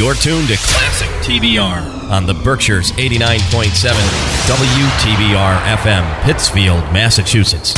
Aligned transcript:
You're 0.00 0.14
tuned 0.14 0.48
to 0.48 0.56
Classic 0.56 1.10
TBR 1.20 2.08
on 2.10 2.24
the 2.24 2.32
Berkshires 2.32 2.90
89.7 2.92 3.92
WTBR 4.48 5.60
FM, 5.76 6.22
Pittsfield, 6.22 6.82
Massachusetts. 6.90 7.74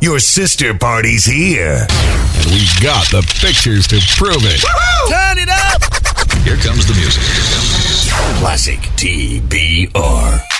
Your 0.00 0.20
sister 0.20 0.72
party's 0.72 1.26
here. 1.26 1.86
And 1.90 2.46
we've 2.46 2.80
got 2.80 3.10
the 3.10 3.20
pictures 3.42 3.86
to 3.88 4.00
prove 4.16 4.40
it. 4.40 4.62
Woo-hoo! 4.64 5.10
Turn 5.10 5.36
it 5.36 5.50
up! 5.50 5.82
Here 6.44 6.56
comes 6.56 6.86
the 6.86 6.94
music. 6.94 7.24
Classic 8.38 8.80
TBR. 8.96 10.59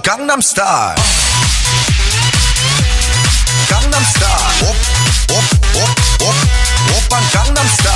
Gangnam 0.00 0.40
Style. 0.40 0.94
Op, 4.68 4.76
op, 5.30 5.44
op, 5.82 5.90
op. 6.28 6.34
Oppan 6.96 7.22
Gangnam 7.32 7.66
Style. 7.78 7.91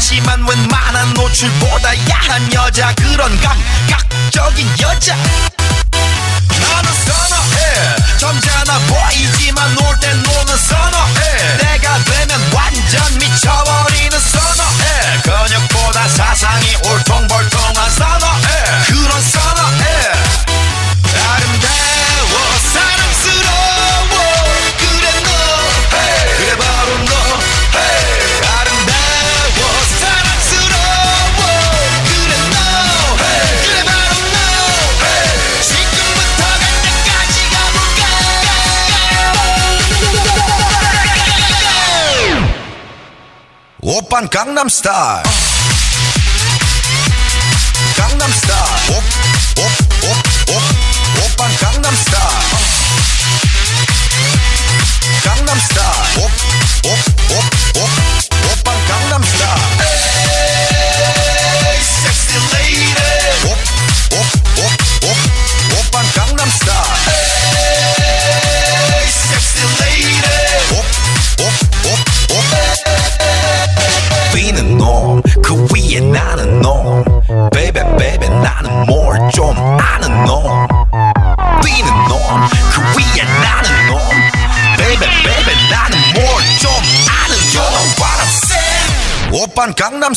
하지만 0.00 0.46
웬만한 0.48 1.12
노출보다 1.14 1.90
야한 2.08 2.52
여자 2.54 2.94
그런 2.94 3.36
감각적인 3.40 4.70
여자. 4.80 5.16
나는 5.16 6.92
선어해. 7.04 8.16
점잖아 8.16 8.78
보이지만 8.78 9.74
놀 9.74 9.98
땐 10.00 10.22
노는 10.22 10.56
선어해. 10.56 11.56
내가 11.58 11.98
되면 12.04 12.52
완전 12.54 13.18
미쳐버리는 13.18 14.20
선어해. 14.20 15.20
근육보다 15.24 16.08
사상이 16.08 16.76
옳다. 16.84 17.07
van 44.18 44.26
Gangnam 44.30 44.68
Style. 44.68 45.22
Gangnam 47.94 48.32
Style. 48.32 48.96
Op, 48.96 49.02
op. 49.64 49.87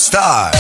star. 0.02 0.52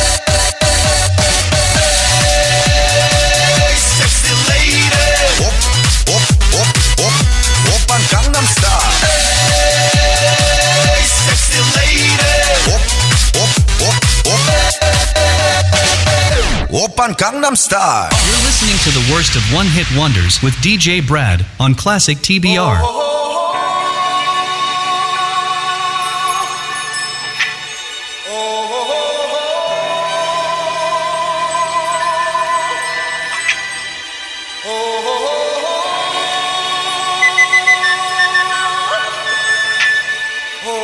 Oppan 16.91 17.15
Gangnam 17.15 17.57
Style. 17.57 18.09
You're 18.25 18.43
listening 18.45 18.77
to 18.83 18.91
the 18.91 19.13
worst 19.13 19.35
of 19.35 19.41
one 19.53 19.65
hit 19.65 19.87
wonders 19.97 20.41
with 20.43 20.53
DJ 20.55 21.05
Brad 21.05 21.45
on 21.59 21.73
Classic 21.73 22.17
TBR. 22.17 22.57
Oh, 22.57 22.81
oh, 22.83 22.97
oh. 22.97 23.00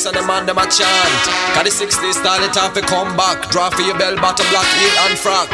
lyrics 0.00 0.06
and 0.06 0.16
the 0.16 0.26
man 0.26 0.46
them 0.46 0.58
a 0.58 0.62
chant. 0.62 1.22
Cause 1.54 1.78
the 1.78 1.86
60s 1.86 2.14
style 2.14 2.42
it 2.42 2.52
time 2.52 2.72
for 2.72 2.80
come 2.80 3.16
back. 3.16 3.50
Draw 3.50 3.70
for 3.70 3.82
your 3.82 3.98
bell 3.98 4.16
bottom 4.16 4.46
black 4.50 4.66
heel 4.78 4.96
and 5.04 5.18
frack. 5.18 5.48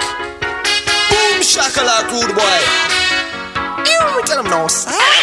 Boom 1.10 1.40
shakalaka 1.42 2.10
rude 2.12 2.34
boy. 2.34 2.58
You 3.86 4.22
tell 4.24 4.44
him 4.44 4.50
no 4.50 4.68
sir. 4.68 5.15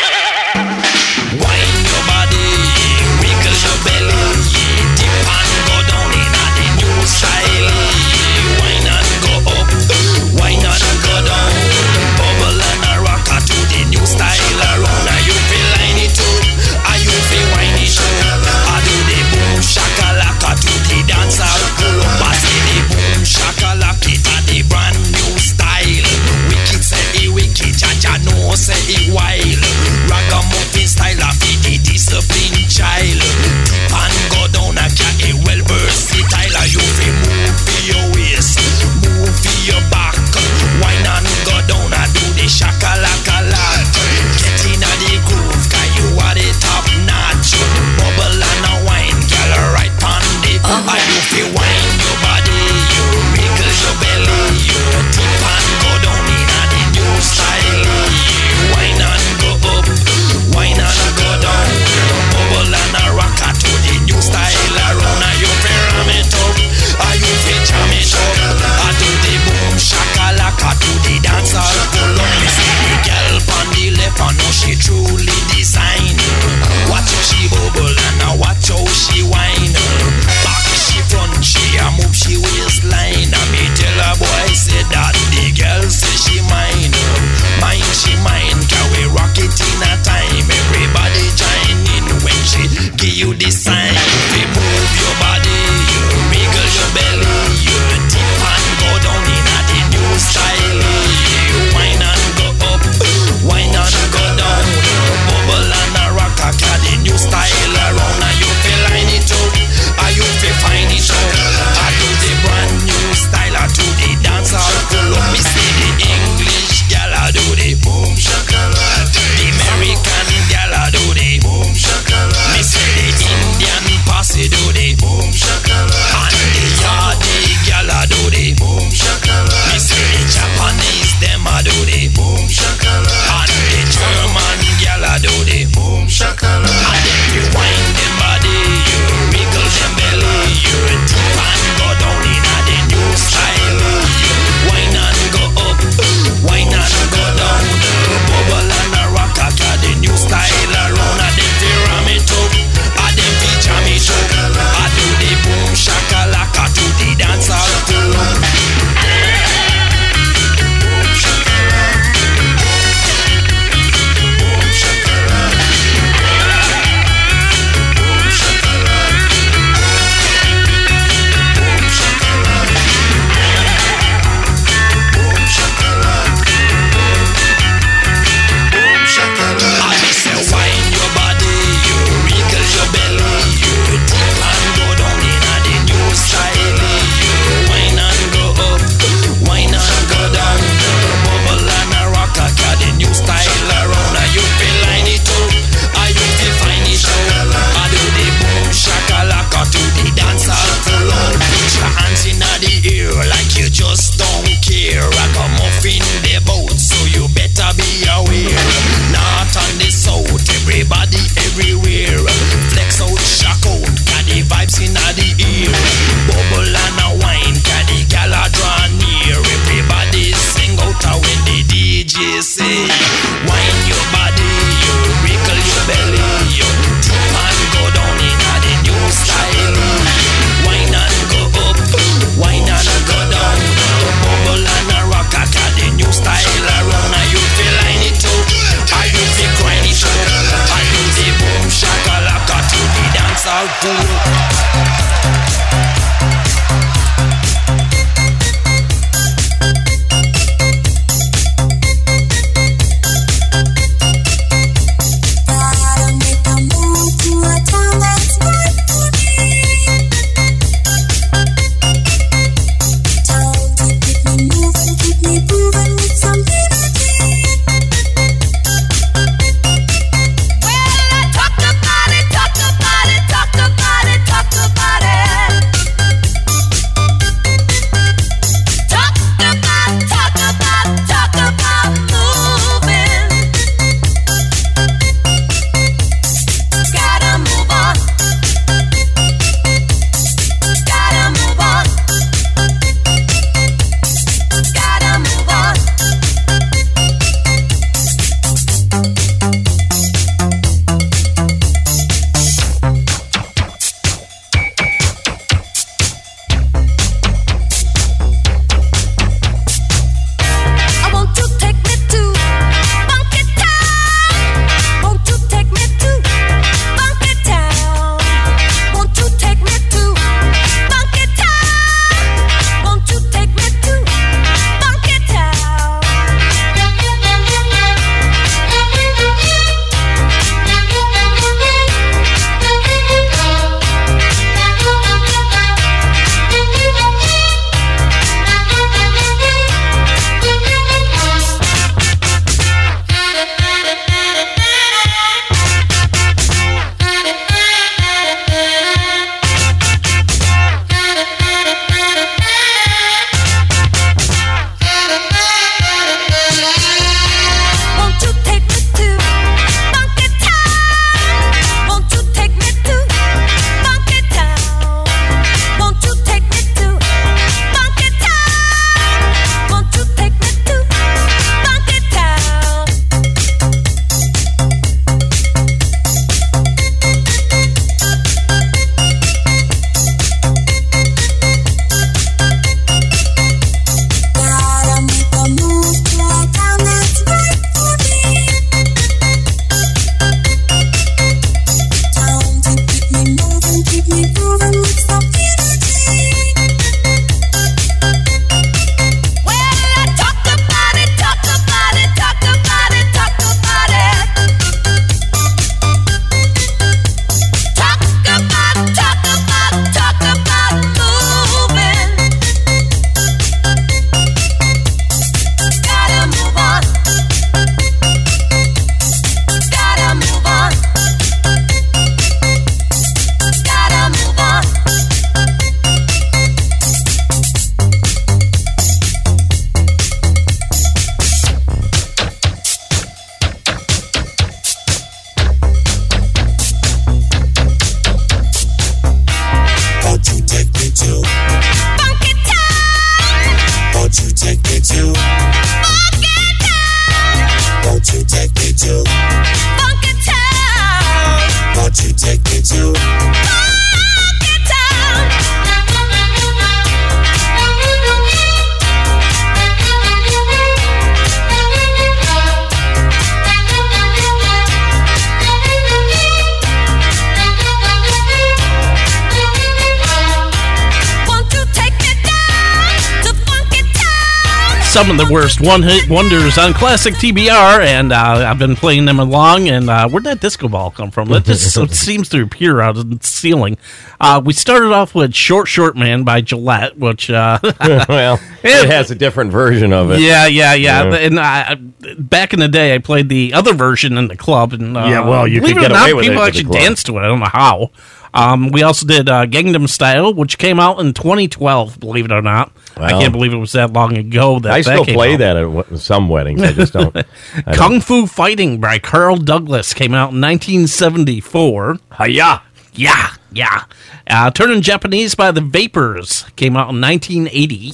Some 475.33 475.41
of 475.41 475.51
the 475.51 475.61
worst 475.61 475.61
one-hit 475.61 476.09
wonders 476.09 476.57
on 476.57 476.73
classic 476.73 477.13
TBR, 477.15 477.85
and 477.85 478.13
uh, 478.13 478.45
I've 478.47 478.59
been 478.59 478.75
playing 478.75 479.05
them 479.05 479.19
along. 479.19 479.67
And 479.67 479.89
uh, 479.89 480.07
where'd 480.09 480.23
that 480.25 480.39
disco 480.41 480.67
ball 480.67 480.91
come 480.91 481.11
from? 481.11 481.29
That 481.29 481.45
just 481.45 481.73
so- 481.73 481.85
seems 481.87 482.29
to 482.29 482.41
appear 482.43 482.81
out 482.81 482.97
of 482.97 483.09
the 483.09 483.25
ceiling. 483.25 483.77
Uh, 484.19 484.41
we 484.43 484.53
started 484.53 484.91
off 484.91 485.15
with 485.15 485.33
"Short 485.33 485.67
Short 485.67 485.97
Man" 485.97 486.23
by 486.23 486.41
Gillette, 486.41 486.97
which 486.97 487.29
uh, 487.29 487.59
well, 488.07 488.39
it 488.63 488.89
has 488.89 489.11
a 489.11 489.15
different 489.15 489.51
version 489.51 489.93
of 489.93 490.11
it. 490.11 490.19
yeah, 490.19 490.45
yeah, 490.47 490.73
yeah. 490.73 491.03
Yeah. 491.03 491.15
And 491.15 491.39
I, 491.39 491.75
back 492.17 492.53
in 492.53 492.59
the 492.59 492.67
day, 492.67 492.95
I 492.95 492.99
played 492.99 493.29
the 493.29 493.53
other 493.53 493.73
version 493.73 494.17
in 494.17 494.27
the 494.27 494.37
club, 494.37 494.73
and 494.73 494.95
uh, 494.95 495.05
Yeah, 495.05 495.27
well, 495.27 495.47
you 495.47 495.61
believe 495.61 495.75
could 495.77 495.83
it 495.83 495.85
or 495.85 495.89
get 495.89 495.93
not, 495.93 496.03
away 496.09 496.13
with 496.13 496.25
it 496.25 496.29
people 496.29 496.43
at 496.43 496.53
the 496.53 496.59
actually 496.59 496.79
danced 496.79 497.05
to 497.07 497.17
it. 497.17 497.21
I 497.21 497.27
don't 497.27 497.39
know 497.39 497.45
how. 497.45 497.91
Um, 498.35 498.69
we 498.69 498.81
also 498.81 499.05
did 499.05 499.29
uh, 499.29 499.45
Gangnam 499.45 499.87
Style, 499.87 500.33
which 500.33 500.57
came 500.57 500.79
out 500.79 500.99
in 500.99 501.13
2012. 501.13 501.99
Believe 501.99 502.25
it 502.25 502.31
or 502.31 502.41
not, 502.41 502.71
I 502.97 503.09
can't 503.11 503.31
believe 503.33 503.53
it 503.53 503.57
was 503.57 503.71
that 503.73 503.91
long 503.93 504.17
ago. 504.17 504.59
That 504.59 504.71
I 504.73 504.81
that 504.81 504.83
still 504.83 505.05
play 505.05 505.33
out. 505.33 505.39
that 505.39 505.57
at 505.91 505.99
some 505.99 506.29
weddings. 506.29 506.61
I 506.61 506.73
just 506.73 506.93
don't. 506.93 507.15
I 507.17 507.23
don't- 507.65 507.75
Kung 507.75 508.01
Fu 508.01 508.27
Fighting 508.27 508.79
by 508.79 508.99
Carl 508.99 509.37
Douglas 509.37 509.93
came 509.93 510.13
out 510.13 510.31
in 510.33 510.41
1974. 510.41 511.97
Hiya! 512.19 512.61
Yeah, 512.93 513.29
yeah. 513.51 513.85
Uh, 514.29 514.51
Turning 514.51 514.81
Japanese 514.81 515.35
by 515.35 515.51
the 515.51 515.61
Vapors 515.61 516.43
came 516.55 516.77
out 516.77 516.89
in 516.93 517.01
1980. 517.01 517.93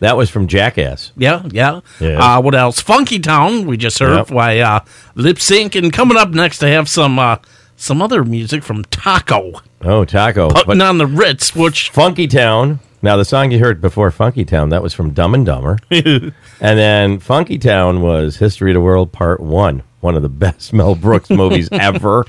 That 0.00 0.16
was 0.16 0.30
from 0.30 0.46
Jackass. 0.48 1.12
Yeah, 1.16 1.42
yeah. 1.52 1.80
Yeah. 2.00 2.18
Uh, 2.38 2.40
what 2.40 2.54
else? 2.54 2.80
Funky 2.80 3.18
Town, 3.18 3.66
we 3.66 3.76
just 3.76 3.98
heard 3.98 4.16
Yep. 4.16 4.28
by 4.28 4.58
uh, 4.58 4.80
Lip 5.14 5.38
Sync. 5.38 5.74
And 5.74 5.92
coming 5.92 6.16
up 6.16 6.30
next, 6.30 6.62
I 6.64 6.70
have 6.70 6.88
some 6.88 7.18
uh, 7.18 7.36
some 7.76 8.00
other 8.02 8.24
music 8.24 8.62
from 8.64 8.84
Taco. 8.86 9.60
Oh, 9.82 10.04
Taco. 10.04 10.50
Putting 10.50 10.80
on 10.82 10.98
the 10.98 11.06
Ritz, 11.06 11.54
which. 11.54 11.90
Funky 11.90 12.26
Town. 12.26 12.80
Now, 13.02 13.16
the 13.16 13.24
song 13.24 13.50
you 13.50 13.58
heard 13.58 13.80
before 13.80 14.10
Funky 14.10 14.44
Town, 14.44 14.68
that 14.70 14.82
was 14.82 14.92
from 14.92 15.10
Dumb 15.12 15.34
and 15.34 15.46
Dumber. 15.46 15.78
and 15.90 16.32
then 16.60 17.18
Funky 17.18 17.58
Town 17.58 18.02
was 18.02 18.36
History 18.36 18.72
of 18.72 18.74
the 18.74 18.80
World 18.82 19.10
Part 19.10 19.40
1, 19.40 19.82
one 20.00 20.16
of 20.16 20.22
the 20.22 20.28
best 20.28 20.72
Mel 20.74 20.94
Brooks 20.94 21.30
movies 21.30 21.68
ever. 21.72 22.26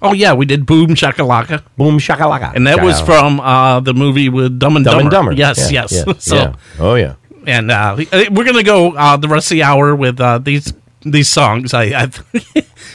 Oh 0.00 0.12
yeah, 0.12 0.32
we 0.32 0.46
did 0.46 0.66
Boom 0.66 0.88
Shakalaka, 0.90 1.62
Boom 1.76 1.98
shakalaka. 1.98 2.54
and 2.54 2.66
that 2.66 2.82
was 2.82 3.00
Shakalaka. 3.00 3.04
from 3.06 3.40
uh, 3.40 3.80
the 3.80 3.94
movie 3.94 4.28
with 4.28 4.58
Dumb 4.58 4.76
and 4.76 4.84
Dumb 4.84 4.94
Dumber. 4.94 5.02
and 5.02 5.10
Dumber. 5.10 5.32
Yes, 5.32 5.70
Yeah, 5.70 5.82
yes. 5.90 6.04
yeah, 6.06 6.12
so 6.18 6.34
yeah. 6.36 6.54
Oh 6.80 6.94
yeah. 6.96 7.14
and 7.46 7.70
uh, 7.70 7.96
we're 8.30 8.44
gonna 8.44 8.64
go 8.64 8.92
uh, 8.96 9.16
the 9.16 9.28
rest 9.28 9.46
of 9.52 9.56
the 9.56 9.62
hour 9.62 9.94
with 9.94 10.20
uh, 10.20 10.38
these 10.38 10.72
these 11.02 11.28
songs. 11.28 11.72
I, 11.72 11.84
I 11.84 12.10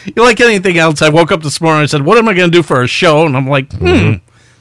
you 0.05 0.21
like 0.23 0.41
anything 0.41 0.77
else? 0.77 1.01
I 1.01 1.07
woke 1.09 1.31
up 1.31 1.43
this 1.43 1.61
morning. 1.61 1.81
and 1.81 1.89
said, 1.89 2.01
"What 2.03 2.17
am 2.17 2.27
I 2.27 2.33
gonna 2.33 2.49
do 2.51 2.61
for 2.63 2.81
a 2.81 2.87
show?" 2.87 3.25
And 3.25 3.37
I'm 3.37 3.47
like, 3.47 3.71
hmm. 3.71 4.15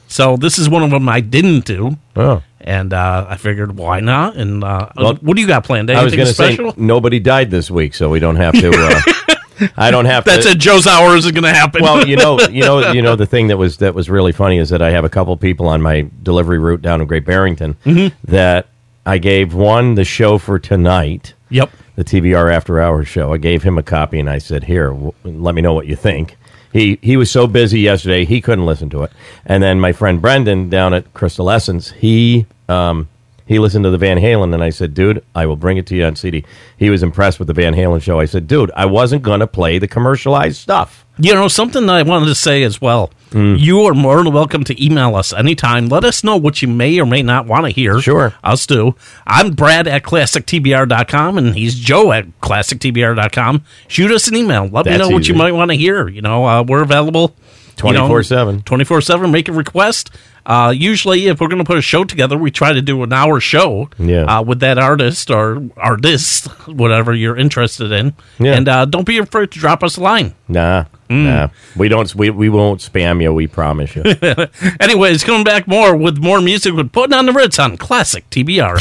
So 0.07 0.37
this 0.37 0.57
is 0.57 0.69
one 0.69 0.83
of 0.83 0.91
them 0.91 1.09
I 1.09 1.19
didn't 1.19 1.65
do, 1.65 1.97
Oh. 2.15 2.41
And 2.67 2.93
uh, 2.93 3.25
I 3.29 3.37
figured 3.37 3.77
why 3.77 3.99
not? 4.01 4.35
And 4.35 4.63
uh, 4.63 4.89
Well, 4.95 5.15
what 5.15 5.35
do 5.35 5.41
you 5.41 5.47
got 5.47 5.63
planned? 5.63 5.89
I 5.89 6.03
was 6.03 6.15
going 6.15 6.27
to 6.27 6.33
say 6.33 6.57
nobody 6.77 7.19
died 7.19 7.49
this 7.49 7.71
week, 7.71 7.93
so 7.95 8.09
we 8.09 8.19
don't 8.19 8.35
have 8.35 8.53
to. 8.53 8.69
Uh, 8.71 9.35
I 9.75 9.89
don't 9.89 10.05
have 10.05 10.23
That's 10.23 10.43
to. 10.45 10.49
That's 10.49 10.55
it. 10.55 10.59
Joe's 10.59 10.85
hours 10.85 11.25
is 11.25 11.31
gonna 11.31 11.51
happen. 11.53 11.81
well, 11.81 12.07
you 12.07 12.15
know, 12.15 12.39
you 12.41 12.61
know, 12.61 12.91
you 12.91 13.01
know. 13.01 13.15
The 13.23 13.25
thing 13.25 13.47
that 13.47 13.57
was 13.57 13.77
that 13.77 13.95
was 13.95 14.07
really 14.07 14.31
funny 14.31 14.59
is 14.59 14.69
that 14.69 14.83
I 14.83 14.91
have 14.91 15.03
a 15.03 15.09
couple 15.09 15.35
people 15.37 15.67
on 15.67 15.81
my 15.81 16.07
delivery 16.21 16.59
route 16.59 16.83
down 16.83 17.01
in 17.01 17.07
Great 17.07 17.25
Barrington 17.25 17.75
Mm-hmm. 17.83 18.15
that 18.31 18.67
I 19.05 19.17
gave 19.17 19.55
one 19.55 19.95
the 19.95 20.03
show 20.05 20.37
for 20.37 20.59
tonight, 20.59 21.33
yep. 21.49 21.71
the 21.95 22.03
TBR 22.03 22.53
After 22.53 22.79
Hours 22.79 23.07
show. 23.07 23.33
I 23.33 23.37
gave 23.37 23.63
him 23.63 23.79
a 23.79 23.83
copy 23.83 24.19
and 24.19 24.29
I 24.29 24.37
said, 24.37 24.65
"Here, 24.65 24.89
w- 24.89 25.13
let 25.23 25.55
me 25.55 25.61
know 25.61 25.73
what 25.73 25.87
you 25.87 25.95
think." 25.95 26.37
He 26.71 26.99
he 27.01 27.17
was 27.17 27.31
so 27.31 27.47
busy 27.47 27.79
yesterday 27.79 28.25
he 28.25 28.41
couldn't 28.41 28.65
listen 28.65 28.89
to 28.91 29.03
it. 29.03 29.11
And 29.45 29.63
then 29.63 29.79
my 29.79 29.91
friend 29.91 30.21
Brendan 30.21 30.69
down 30.69 30.93
at 30.93 31.13
Crystal 31.13 31.49
Essence, 31.49 31.91
he 31.91 32.45
um, 32.67 33.07
he 33.45 33.59
listened 33.59 33.85
to 33.85 33.89
the 33.89 33.97
Van 33.97 34.17
Halen 34.17 34.53
and 34.53 34.63
I 34.63 34.69
said, 34.69 34.93
"Dude, 34.93 35.23
I 35.33 35.45
will 35.45 35.55
bring 35.55 35.77
it 35.77 35.87
to 35.87 35.95
you 35.95 36.03
on 36.03 36.15
CD." 36.15 36.43
He 36.77 36.89
was 36.89 37.01
impressed 37.03 37.39
with 37.39 37.47
the 37.47 37.53
Van 37.53 37.73
Halen 37.73 38.01
show. 38.01 38.19
I 38.19 38.25
said, 38.25 38.47
"Dude, 38.47 38.71
I 38.75 38.85
wasn't 38.85 39.23
going 39.23 39.39
to 39.39 39.47
play 39.47 39.79
the 39.79 39.87
commercialized 39.87 40.57
stuff." 40.57 41.05
You 41.17 41.33
know, 41.33 41.47
something 41.47 41.85
that 41.85 41.95
I 41.95 42.03
wanted 42.03 42.27
to 42.27 42.35
say 42.35 42.63
as 42.63 42.81
well. 42.81 43.11
Mm. 43.31 43.59
You 43.59 43.81
are 43.81 43.93
more 43.93 44.23
than 44.23 44.33
welcome 44.33 44.63
to 44.63 44.83
email 44.83 45.15
us 45.15 45.33
anytime. 45.33 45.87
Let 45.87 46.05
us 46.05 46.23
know 46.23 46.37
what 46.37 46.61
you 46.61 46.67
may 46.67 46.99
or 46.99 47.05
may 47.05 47.21
not 47.21 47.45
want 47.45 47.65
to 47.65 47.71
hear. 47.71 47.99
Sure. 47.99 48.33
Us 48.43 48.65
do. 48.65 48.95
I'm 49.25 49.51
Brad 49.51 49.87
at 49.87 50.03
classictbr.com 50.03 51.37
and 51.37 51.55
he's 51.55 51.75
Joe 51.75 52.11
at 52.11 52.25
classictbr.com. 52.39 53.63
Shoot 53.87 54.11
us 54.11 54.27
an 54.27 54.35
email. 54.35 54.67
Let 54.67 54.85
me 54.85 54.97
know 54.97 55.09
what 55.09 55.27
you 55.27 55.35
might 55.35 55.51
want 55.51 55.71
to 55.71 55.77
hear. 55.77 56.07
You 56.07 56.21
know, 56.21 56.45
uh, 56.45 56.63
we're 56.63 56.83
available 56.83 57.35
24/7. 57.77 58.63
24 58.65 59.01
7. 59.01 59.31
Make 59.31 59.47
a 59.49 59.53
request. 59.53 60.09
Uh, 60.45 60.73
usually, 60.75 61.27
if 61.27 61.41
we're 61.41 61.49
going 61.49 61.57
to 61.59 61.65
put 61.65 61.77
a 61.77 61.81
show 61.81 62.05
together, 62.05 62.37
we 62.37 62.49
try 62.49 62.71
to 62.71 62.81
do 62.81 63.03
an 63.03 63.11
hour 63.11 63.41
show 63.41 63.89
Yeah. 63.99 64.23
uh, 64.23 64.41
with 64.41 64.61
that 64.61 64.77
artist 64.77 65.29
or 65.29 65.61
artist, 65.75 66.45
whatever 66.67 67.13
you're 67.13 67.35
interested 67.35 67.91
in. 67.91 68.13
Yeah. 68.39 68.53
And 68.53 68.69
uh, 68.69 68.85
don't 68.85 69.05
be 69.05 69.17
afraid 69.17 69.51
to 69.51 69.59
drop 69.59 69.83
us 69.83 69.97
a 69.97 70.01
line. 70.01 70.35
Nah, 70.47 70.85
Mm. 71.09 71.23
nah. 71.25 71.47
We 71.75 71.87
don't. 71.89 72.13
We, 72.15 72.29
we 72.29 72.47
won't 72.49 72.79
spam 72.81 73.21
you. 73.21 73.33
We 73.33 73.47
promise 73.47 73.95
you. 73.95 74.03
Anyways, 74.79 75.23
coming 75.25 75.43
back 75.43 75.67
more 75.67 75.95
with 75.95 76.17
more 76.17 76.39
music 76.41 76.73
with 76.73 76.91
Putting 76.93 77.13
on 77.13 77.25
the 77.25 77.33
Ritz 77.33 77.59
on 77.59 77.77
Classic 77.77 78.29
TBR. 78.29 78.79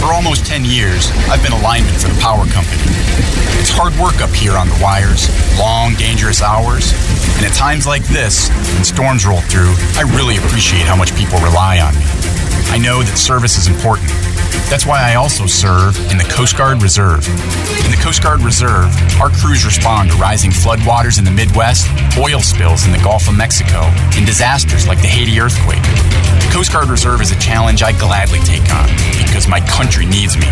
For 0.00 0.06
almost 0.12 0.46
10 0.46 0.64
years, 0.64 1.10
I've 1.28 1.42
been 1.42 1.52
a 1.52 1.60
lineman 1.62 1.94
for 1.94 2.08
the 2.08 2.20
power 2.20 2.44
company. 2.46 2.82
It's 3.58 3.70
hard 3.70 3.94
work 3.98 4.20
up 4.20 4.30
here 4.34 4.52
on 4.58 4.68
the 4.68 4.78
wires, 4.82 5.28
long, 5.58 5.94
dangerous 5.94 6.42
hours. 6.42 6.92
And 7.36 7.46
at 7.46 7.52
times 7.52 7.86
like 7.86 8.04
this, 8.04 8.48
when 8.74 8.84
storms 8.84 9.26
roll 9.26 9.40
through, 9.42 9.74
I 9.96 10.02
really 10.16 10.36
appreciate 10.36 10.86
how 10.86 10.96
much 10.96 11.14
people 11.16 11.38
rely 11.40 11.80
on 11.80 11.94
me. 11.94 12.06
I 12.70 12.78
know 12.78 13.02
that 13.02 13.18
service 13.18 13.58
is 13.58 13.66
important. 13.66 14.10
That's 14.70 14.86
why 14.86 15.02
I 15.02 15.14
also 15.16 15.46
serve 15.46 15.94
in 16.10 16.16
the 16.16 16.24
Coast 16.24 16.56
Guard 16.56 16.82
Reserve. 16.82 17.26
In 17.84 17.90
the 17.90 18.00
Coast 18.00 18.22
Guard 18.22 18.40
Reserve, 18.40 18.88
our 19.20 19.28
crews 19.28 19.64
respond 19.64 20.10
to 20.10 20.16
rising 20.16 20.50
floodwaters 20.50 21.18
in 21.18 21.24
the 21.24 21.30
Midwest, 21.30 21.86
oil 22.16 22.40
spills 22.40 22.86
in 22.86 22.92
the 22.92 22.98
Gulf 22.98 23.28
of 23.28 23.36
Mexico, 23.36 23.84
and 24.16 24.24
disasters 24.24 24.88
like 24.88 25.00
the 25.02 25.06
Haiti 25.06 25.38
earthquake. 25.38 25.84
The 26.40 26.50
Coast 26.50 26.72
Guard 26.72 26.88
Reserve 26.88 27.20
is 27.20 27.30
a 27.30 27.38
challenge 27.38 27.82
I 27.82 27.92
gladly 27.92 28.40
take 28.40 28.64
on 28.72 28.88
because 29.20 29.46
my 29.46 29.60
country 29.68 30.06
needs 30.06 30.38
me. 30.38 30.48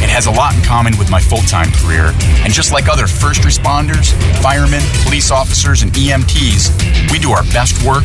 It 0.00 0.08
has 0.08 0.26
a 0.26 0.30
lot 0.30 0.54
in 0.54 0.62
common 0.62 0.96
with 0.96 1.10
my 1.10 1.20
full 1.20 1.42
time 1.50 1.72
career, 1.82 2.14
and 2.46 2.52
just 2.52 2.72
like 2.72 2.88
other 2.88 3.06
first 3.06 3.42
responders, 3.42 4.14
firemen, 4.40 4.80
police 5.02 5.30
officers, 5.30 5.82
and 5.82 5.92
EMTs, 6.18 7.12
we 7.12 7.18
do 7.18 7.30
our 7.30 7.44
best 7.44 7.82
work 7.84 8.04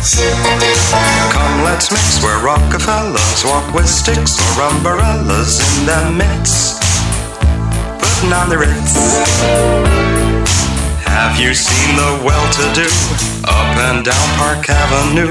Come, 0.00 1.62
let's 1.62 1.92
mix 1.92 2.22
where 2.24 2.40
Rockefellers 2.40 3.44
walk 3.44 3.74
with 3.74 3.86
sticks 3.86 4.40
or 4.56 4.62
umbrellas 4.72 5.60
in 5.60 5.84
their 5.84 6.10
midst. 6.10 6.80
Putting 8.00 8.32
on 8.32 8.48
the 8.48 8.56
Ritz. 8.56 8.96
Have 11.04 11.38
you 11.38 11.52
seen 11.52 11.96
the 12.00 12.24
well-to-do 12.24 12.88
up 13.44 13.76
and 13.92 14.02
down 14.02 14.28
Park 14.40 14.70
Avenue 14.70 15.28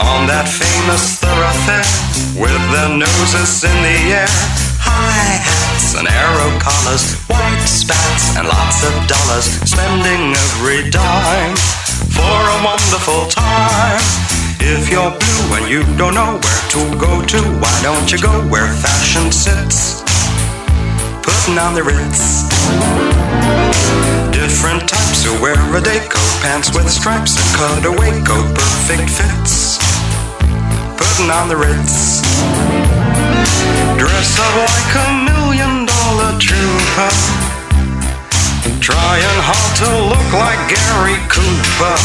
on 0.00 0.24
that 0.24 0.48
famous 0.48 1.20
thoroughfare 1.20 1.84
with 2.40 2.64
their 2.72 2.88
noses 2.88 3.60
in 3.60 3.76
the 3.84 4.24
air? 4.24 4.32
High 4.80 5.36
hats 5.36 6.00
and 6.00 6.08
arrow 6.08 6.56
collars, 6.56 7.12
white 7.28 7.68
spats 7.68 8.40
and 8.40 8.48
lots 8.48 8.88
of 8.88 8.94
dollars, 9.04 9.44
spending 9.68 10.32
every 10.32 10.88
dime 10.88 11.60
for 12.18 12.38
a 12.54 12.58
wonderful 12.66 13.30
time. 13.30 14.02
If 14.58 14.90
you're 14.90 15.14
blue 15.14 15.46
and 15.56 15.66
you 15.70 15.80
don't 15.96 16.14
know 16.14 16.42
where 16.42 16.62
to 16.74 16.80
go 16.98 17.22
to, 17.22 17.40
why 17.62 17.74
don't 17.82 18.10
you 18.10 18.18
go 18.18 18.34
where 18.50 18.66
fashion 18.66 19.30
sits? 19.30 20.02
Putting 21.22 21.58
on 21.58 21.74
the 21.78 21.84
Ritz. 21.86 22.42
Different 24.34 24.88
types 24.88 25.24
who 25.24 25.32
wear 25.40 25.54
a 25.76 25.80
day 25.80 26.00
coat, 26.10 26.34
pants 26.42 26.74
with 26.74 26.90
stripes 26.90 27.38
and 27.38 27.48
cutaway 27.56 28.12
coat, 28.26 28.48
perfect 28.54 29.08
fits. 29.10 29.78
Putting 30.98 31.30
on 31.30 31.48
the 31.48 31.56
Ritz. 31.56 32.22
Dress 33.96 34.30
up 34.42 34.54
like 34.66 34.92
a 35.06 35.08
million 35.30 35.86
dollar 35.86 36.38
trooper. 36.38 37.27
Trying 38.88 39.40
hard 39.44 39.76
to 39.84 39.90
look 40.08 40.32
like 40.32 40.56
Gary 40.64 41.20
Cooper. 41.28 41.96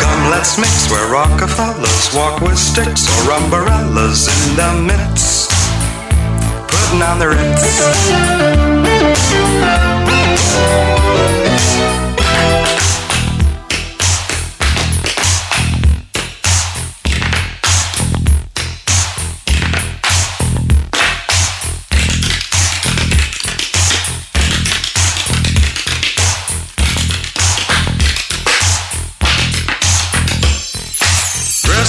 Come, 0.00 0.30
let's 0.30 0.56
mix 0.56 0.90
where 0.90 1.06
Rockefellers 1.12 2.14
walk 2.16 2.40
with 2.40 2.56
sticks 2.56 3.04
or 3.20 3.32
umbrellas 3.32 4.28
in 4.32 4.56
the 4.56 4.72
midst. 4.88 5.50
Putting 6.66 7.02
on 7.02 7.18
the 7.18 7.28
ritz. 7.28 7.60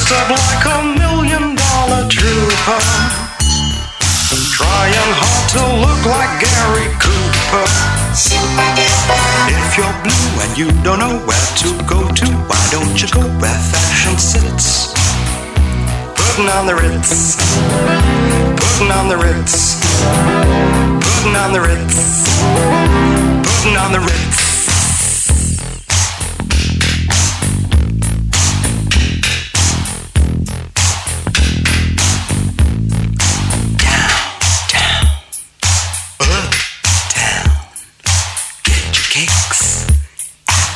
dressed 0.04 0.12
up 0.12 0.30
like 0.30 0.66
a 0.66 0.84
million 1.00 1.56
dollar 1.56 2.08
trooper. 2.10 2.80
Trying 4.52 5.14
hard 5.20 5.46
to 5.54 5.64
look 5.84 6.02
like 6.06 6.34
Gary 6.42 6.90
Cooper. 7.00 7.66
If 9.48 9.78
you're 9.78 9.98
blue 10.04 10.30
and 10.44 10.58
you 10.58 10.68
don't 10.84 11.00
know 11.00 11.20
where 11.26 11.48
to 11.64 11.70
go 11.88 12.08
to, 12.08 12.26
why 12.48 12.62
don't 12.72 13.02
you 13.02 13.08
go 13.10 13.22
where 13.40 13.62
fashion 13.72 14.18
sits? 14.18 14.94
Putting 16.16 16.50
on 16.50 16.66
the 16.66 16.76
Ritz, 16.76 17.38
putting 18.58 18.92
on 18.92 19.08
the 19.08 19.18
Ritz, 19.18 19.80
putting 21.06 21.36
on 21.36 21.54
the 21.54 21.62
Ritz, 21.62 22.28
putting 23.46 23.78
on 23.78 23.92
the 23.92 24.00
Ritz. 24.00 24.43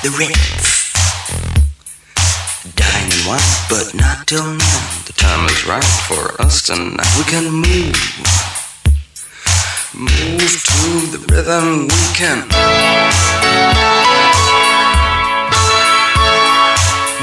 the 0.03 0.09
rich. 0.17 0.93
Dying 2.75 3.11
in 3.11 3.27
one, 3.27 3.39
but 3.69 3.93
not 3.95 4.27
till 4.27 4.43
now. 4.43 4.79
The 5.05 5.13
time 5.13 5.45
is 5.45 5.65
right 5.65 5.83
for 6.07 6.39
us 6.41 6.61
tonight. 6.63 7.07
We 7.17 7.23
can 7.23 7.49
move, 7.51 7.97
move 9.93 10.63
to 10.69 10.81
the 11.13 11.19
rhythm. 11.31 11.87
We 11.87 12.03
can 12.13 12.39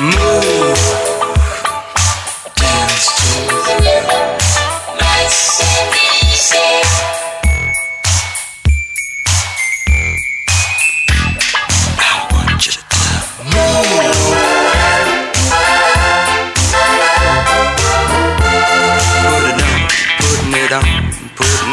move, 0.00 0.78
dance 2.56 3.06
to 3.20 3.30
the 3.66 3.74
rhythm. 3.84 4.26
Nice 4.98 5.60
and 5.62 5.94
easy. 6.24 6.93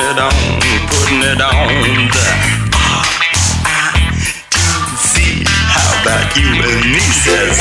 it 0.01 0.17
on, 0.17 0.31
putting 0.89 1.21
it 1.21 1.41
on 1.41 1.67
the 2.09 2.25
R-I-T-C. 2.73 3.83
How 5.45 6.01
about 6.01 6.35
you 6.35 6.47
and 6.47 6.85
me, 6.91 6.99
says? 6.99 7.57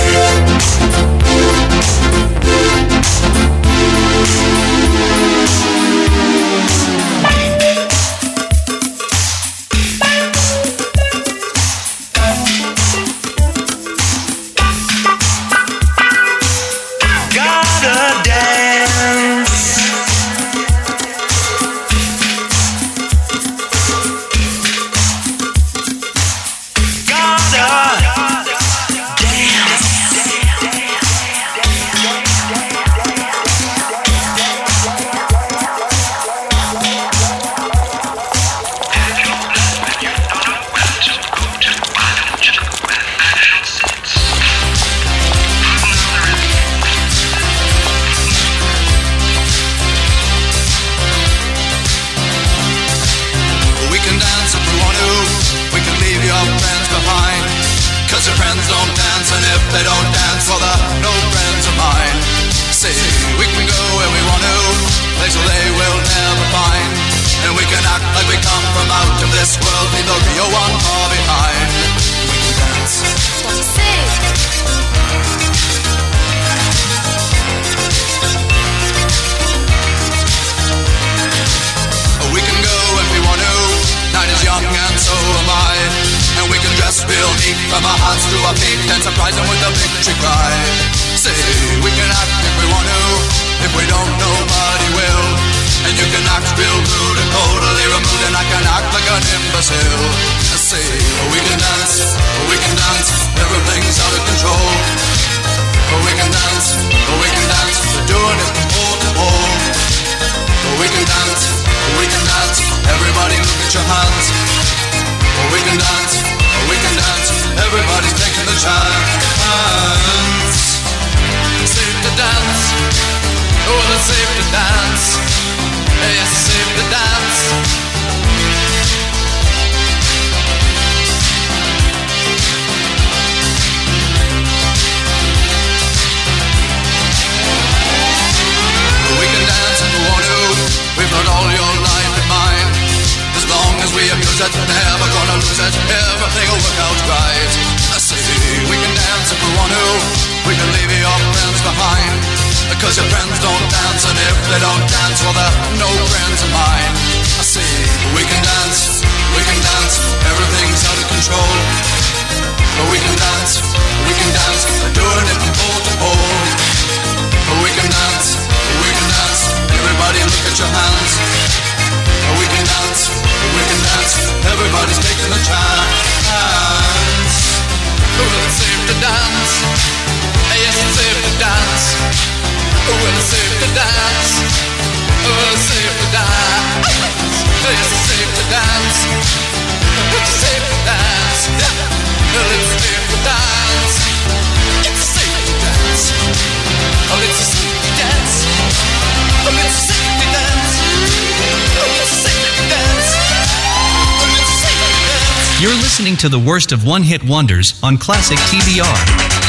to 206.21 206.29
the 206.29 206.39
worst 206.39 206.71
of 206.71 206.85
one 206.85 207.03
hit 207.03 207.25
wonders 207.25 207.81
on 207.83 207.97
Classic 207.97 208.37
TBR. 208.37 209.40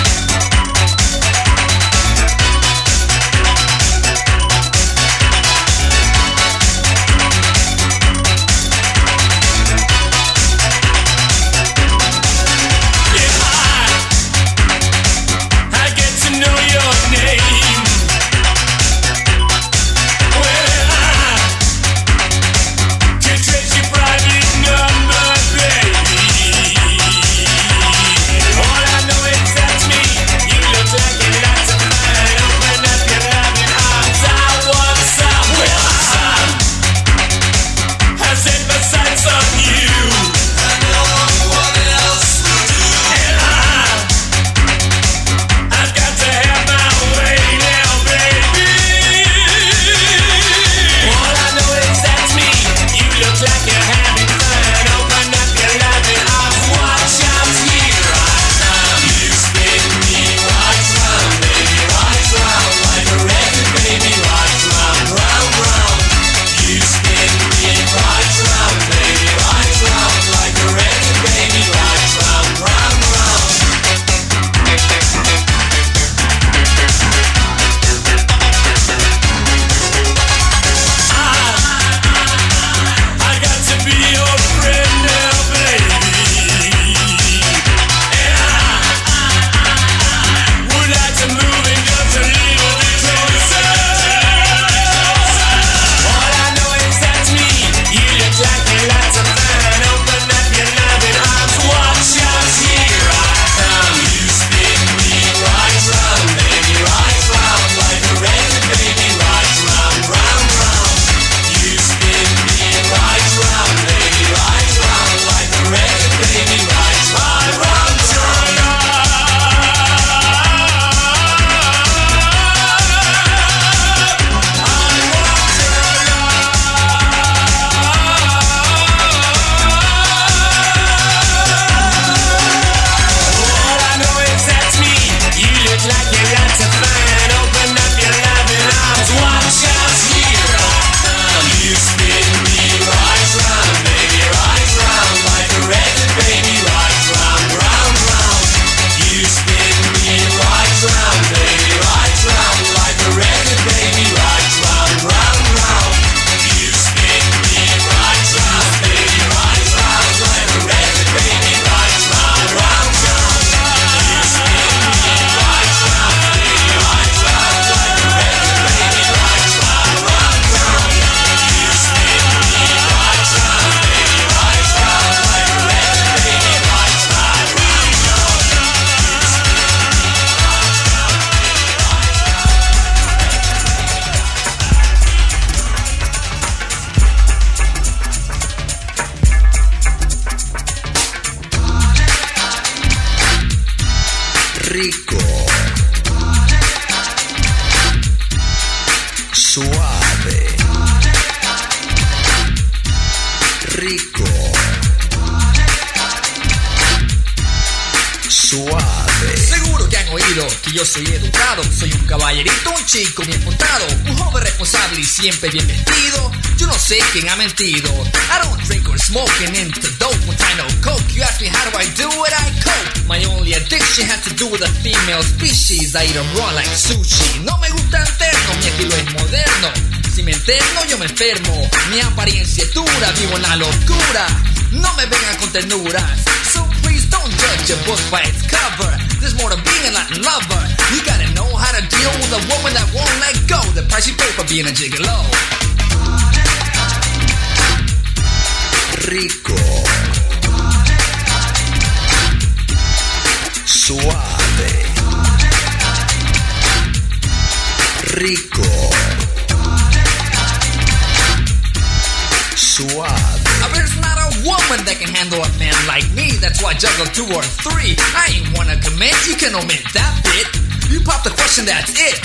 I 263.61 263.69
mean, 263.71 263.83
it's 263.83 263.97
not 264.01 264.17
a 264.17 264.29
woman 264.43 264.79
that 264.85 264.97
can 264.99 265.11
handle 265.13 265.41
a 265.41 265.51
man 265.59 265.75
like 265.85 266.07
me. 266.11 266.37
That's 266.41 266.61
why 266.61 266.73
I 266.73 266.77
juggle 266.77 267.07
two 267.13 267.27
or 267.31 267.43
three. 267.63 267.95
I 268.17 268.33
ain't 268.33 268.49
wanna 268.57 268.77
commit, 268.81 269.15
you 269.27 269.35
can 269.35 269.53
omit 269.55 269.83
that 269.93 270.13
bit. 270.25 270.47
You 270.91 270.99
pop 271.01 271.23
the 271.23 271.31
question, 271.31 271.63
that's 271.65 271.95
it. 271.95 272.19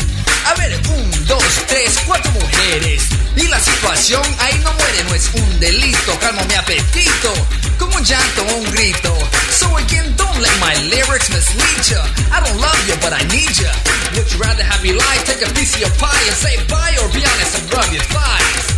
A 0.47 0.55
ver, 0.55 0.75
un, 0.91 1.07
dos, 1.27 1.45
tres, 1.67 1.99
cuatro 2.07 2.31
mujeres. 2.33 3.07
Y 3.37 3.47
la 3.49 3.61
situación 3.61 4.23
ahí 4.39 4.59
no 4.65 4.73
muere, 4.75 5.05
no 5.05 5.15
es 5.15 5.31
un 5.35 5.61
delito. 5.61 6.19
Calmo 6.19 6.43
mi 6.47 6.55
apetito, 6.55 7.35
como 7.79 7.97
un 7.97 8.05
llanto 8.05 8.43
un 8.57 8.65
grito. 8.73 9.13
So 9.51 9.77
again, 9.77 10.15
don't 10.17 10.41
let 10.41 10.55
my 10.59 10.75
lyrics 10.91 11.31
mislead 11.31 11.83
ya. 11.85 12.03
I 12.33 12.41
don't 12.41 12.59
love 12.61 12.79
you, 12.89 12.95
but 13.03 13.13
I 13.13 13.23
need 13.29 13.55
ya. 13.59 13.71
Would 14.15 14.33
you 14.33 14.39
rather 14.39 14.65
have 14.65 14.83
me 14.83 14.93
lie, 14.93 15.19
take 15.25 15.43
a 15.43 15.53
piece 15.55 15.75
of 15.75 15.81
your 15.81 15.95
pie, 15.99 16.25
and 16.27 16.37
say 16.37 16.57
bye, 16.69 16.95
or 17.03 17.09
be 17.13 17.23
honest 17.27 17.59
and 17.59 17.73
rub 17.75 17.93
your 17.93 18.03
thighs? 18.11 18.76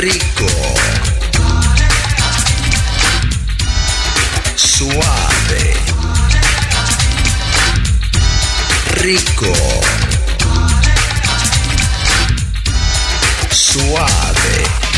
ricco 0.00 0.46
Suave. 4.54 5.76
Ricco 8.94 9.52
Suave. 13.50 14.89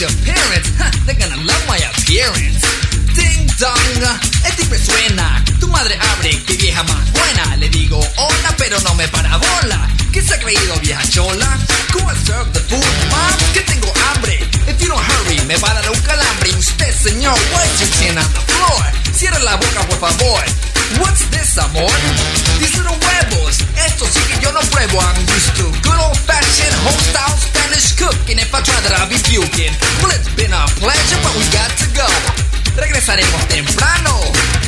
Your 0.00 0.10
parents. 0.22 0.70
Huh, 0.78 0.90
they're 1.06 1.14
gonna 1.16 1.42
love 1.42 1.66
my 1.66 1.78
appearance. 1.78 2.87
Dong, 3.58 3.74
el 4.44 4.54
timbre 4.54 4.78
suena. 4.78 5.44
Tu 5.58 5.66
madre 5.66 5.98
abre, 6.14 6.30
que 6.44 6.54
vieja 6.54 6.84
más 6.84 7.10
buena. 7.10 7.56
Le 7.56 7.68
digo 7.68 7.98
hola, 8.16 8.54
pero 8.56 8.78
no 8.80 8.94
me 8.94 9.08
para 9.08 9.36
bola. 9.36 9.88
¿Qué 10.12 10.22
se 10.22 10.34
ha 10.34 10.38
creído, 10.38 10.78
vieja 10.80 11.02
chola? 11.10 11.58
And 12.08 12.16
serve 12.24 12.50
the 12.54 12.60
food, 12.60 12.86
mom, 13.10 13.52
que 13.52 13.60
tengo 13.62 13.92
hambre. 14.06 14.38
If 14.66 14.80
you 14.80 14.88
don't 14.88 15.02
hurry, 15.02 15.44
me 15.44 15.56
va 15.56 15.72
a 15.72 15.74
dar 15.74 15.90
un 15.90 16.00
calambre. 16.00 16.54
Usted, 16.56 16.94
señor, 16.94 17.36
why's 17.52 17.80
your 17.80 17.90
chin 17.98 18.16
on 18.16 18.32
the 18.32 18.40
floor? 18.40 18.84
Cierra 19.12 19.38
la 19.40 19.56
boca, 19.56 19.82
por 19.88 19.98
favor. 19.98 20.40
What's 21.00 21.28
this, 21.30 21.58
amor? 21.58 21.90
These 22.60 22.78
little 22.78 22.96
huevos. 22.96 23.58
Esto 23.84 24.06
sí 24.06 24.20
que 24.28 24.40
yo 24.40 24.52
no 24.52 24.60
pruebo. 24.70 25.02
I'm 25.02 25.20
used 25.36 25.54
to 25.56 25.64
good 25.82 26.00
old 26.00 26.16
fashioned 26.16 26.72
home 26.86 27.02
style 27.10 27.36
Spanish 27.36 27.92
cooking. 27.98 28.38
If 28.38 28.54
I 28.54 28.62
try 28.62 28.80
that, 28.80 28.94
I'll 28.96 29.08
be 29.08 29.18
puking. 29.18 29.74
Well, 30.00 30.12
it's 30.14 30.32
been 30.34 30.52
a 30.54 30.64
pleasure, 30.80 31.18
but 31.22 31.34
we 31.36 31.44
got 31.52 31.68
to 31.76 31.86
go. 31.92 32.47
Regresaremos 32.78 33.48
temprano. 33.48 34.20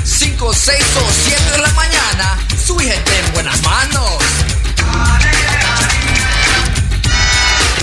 5, 0.04 0.52
6 0.52 0.84
o 0.96 1.12
7 1.24 1.50
de 1.52 1.58
la 1.58 1.70
mañana. 1.70 2.38
Su 2.66 2.80
hija 2.80 2.94
está 2.94 3.18
en 3.18 3.32
buenas 3.32 3.62
manos. 3.62 4.22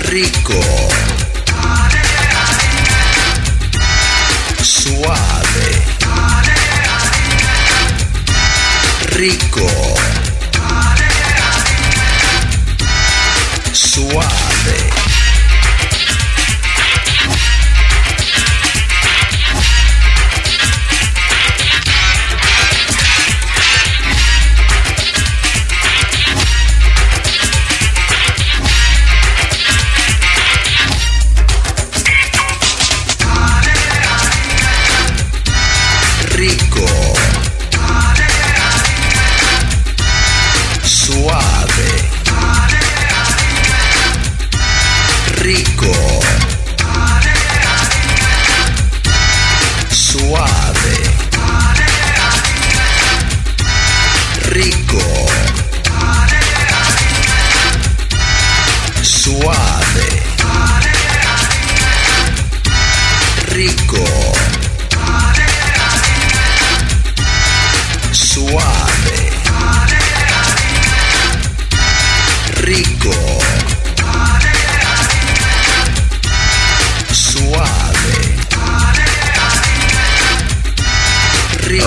rico, 0.10 0.54
suave, 4.64 5.86
rico, 9.12 9.68
suave. 13.74 14.47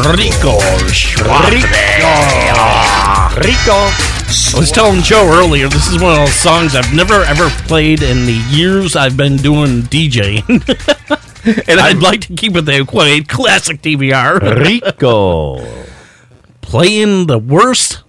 Rico, 0.01 0.59
suave. 0.89 1.53
Rico. 3.37 3.77
I 3.77 4.55
was 4.57 4.73
telling 4.73 5.03
Joe 5.03 5.29
earlier, 5.31 5.69
this 5.69 5.89
is 5.89 6.01
one 6.01 6.13
of 6.13 6.19
those 6.21 6.35
songs 6.35 6.75
I've 6.75 6.95
never 6.95 7.23
ever 7.23 7.51
played 7.67 8.03
in 8.03 8.25
the 8.25 8.43
years 8.49 8.97
I've 8.97 9.19
been 9.19 9.37
doing 9.37 9.83
DJing. 9.83 10.49
and 11.69 11.81
I'd 11.81 12.01
like 12.01 12.23
to 12.23 12.35
keep 12.35 12.57
it 12.57 12.65
that 12.65 12.93
way. 12.95 13.21
Classic 13.21 13.83
TBR. 13.83 14.65
Rico. 14.65 15.63
Playing 16.63 17.27
the 17.27 17.39
worst 17.39 18.00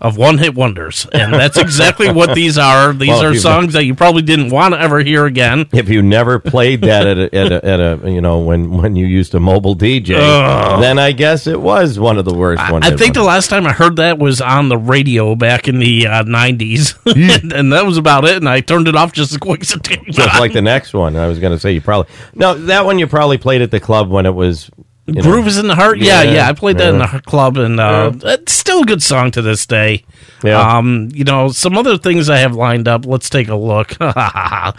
of 0.00 0.16
one 0.16 0.38
hit 0.38 0.54
wonders. 0.54 1.06
And 1.12 1.32
that's 1.34 1.58
exactly 1.58 2.10
what 2.10 2.34
these 2.34 2.56
are. 2.58 2.92
These 2.92 3.08
Well, 3.08 3.24
are 3.26 3.34
songs 3.34 3.74
that 3.74 3.84
you 3.84 3.94
probably 3.94 4.22
didn't 4.22 4.50
want 4.50 4.74
to 4.74 4.80
ever 4.80 5.00
hear 5.00 5.26
again. 5.26 5.66
If 5.72 5.88
you 5.88 6.02
never 6.02 6.38
played 6.38 6.80
that 6.82 7.06
at 7.06 7.18
a, 7.18 7.34
at 7.36 7.52
a, 7.52 7.64
at 7.66 7.80
a 7.80 8.10
you 8.10 8.20
know 8.20 8.38
when 8.38 8.76
when 8.78 8.96
you 8.96 9.06
used 9.06 9.34
a 9.34 9.40
mobile 9.40 9.76
DJ, 9.76 10.16
Ugh. 10.16 10.80
then 10.80 10.98
I 10.98 11.12
guess 11.12 11.46
it 11.46 11.60
was 11.60 11.98
one 11.98 12.18
of 12.18 12.24
the 12.24 12.34
worst 12.34 12.70
ones. 12.70 12.86
I 12.86 12.96
think 12.96 13.14
the 13.14 13.22
last 13.22 13.50
time 13.50 13.66
I 13.66 13.72
heard 13.72 13.96
that 13.96 14.18
was 14.18 14.40
on 14.40 14.68
the 14.68 14.78
radio 14.78 15.34
back 15.34 15.68
in 15.68 15.78
the 15.78 16.06
uh, 16.06 16.24
90s. 16.24 16.96
and, 17.42 17.52
and 17.52 17.72
that 17.72 17.84
was 17.84 17.96
about 17.98 18.24
it. 18.24 18.36
And 18.36 18.48
I 18.48 18.60
turned 18.60 18.88
it 18.88 18.96
off 18.96 19.12
just 19.12 19.32
as 19.32 19.38
quick 19.38 19.60
as 19.62 19.72
it 19.72 19.82
came 19.82 20.04
just 20.06 20.34
on. 20.34 20.40
like 20.40 20.52
the 20.54 20.62
next 20.62 20.94
one. 20.94 21.16
I 21.16 21.26
was 21.26 21.38
going 21.38 21.52
to 21.52 21.58
say 21.58 21.72
you 21.72 21.80
probably 21.80 22.10
no 22.34 22.54
that 22.54 22.84
one 22.84 22.98
you 22.98 23.06
probably 23.06 23.38
played 23.38 23.62
at 23.62 23.70
the 23.70 23.80
club 23.80 24.08
when 24.10 24.26
it 24.26 24.34
was 24.34 24.70
Groove 25.12 25.46
is 25.46 25.58
in 25.58 25.66
the 25.66 25.74
heart. 25.74 25.98
Yeah, 25.98 26.22
yeah. 26.22 26.48
I 26.48 26.52
played 26.52 26.78
that 26.78 26.88
in 26.92 26.98
the 26.98 27.22
club, 27.26 27.56
and 27.56 27.78
uh, 27.80 28.12
it's 28.24 28.52
still 28.52 28.82
a 28.82 28.84
good 28.86 29.02
song 29.02 29.30
to 29.32 29.42
this 29.42 29.66
day. 29.66 30.04
Yeah. 30.44 30.76
Um, 30.78 31.08
you 31.12 31.24
know, 31.24 31.48
some 31.50 31.76
other 31.76 31.98
things 31.98 32.28
I 32.30 32.38
have 32.38 32.54
lined 32.54 32.88
up. 32.88 33.04
Let's 33.06 33.28
take 33.28 33.48
a 33.48 33.54
look. 33.56 33.96
uh, 34.00 34.72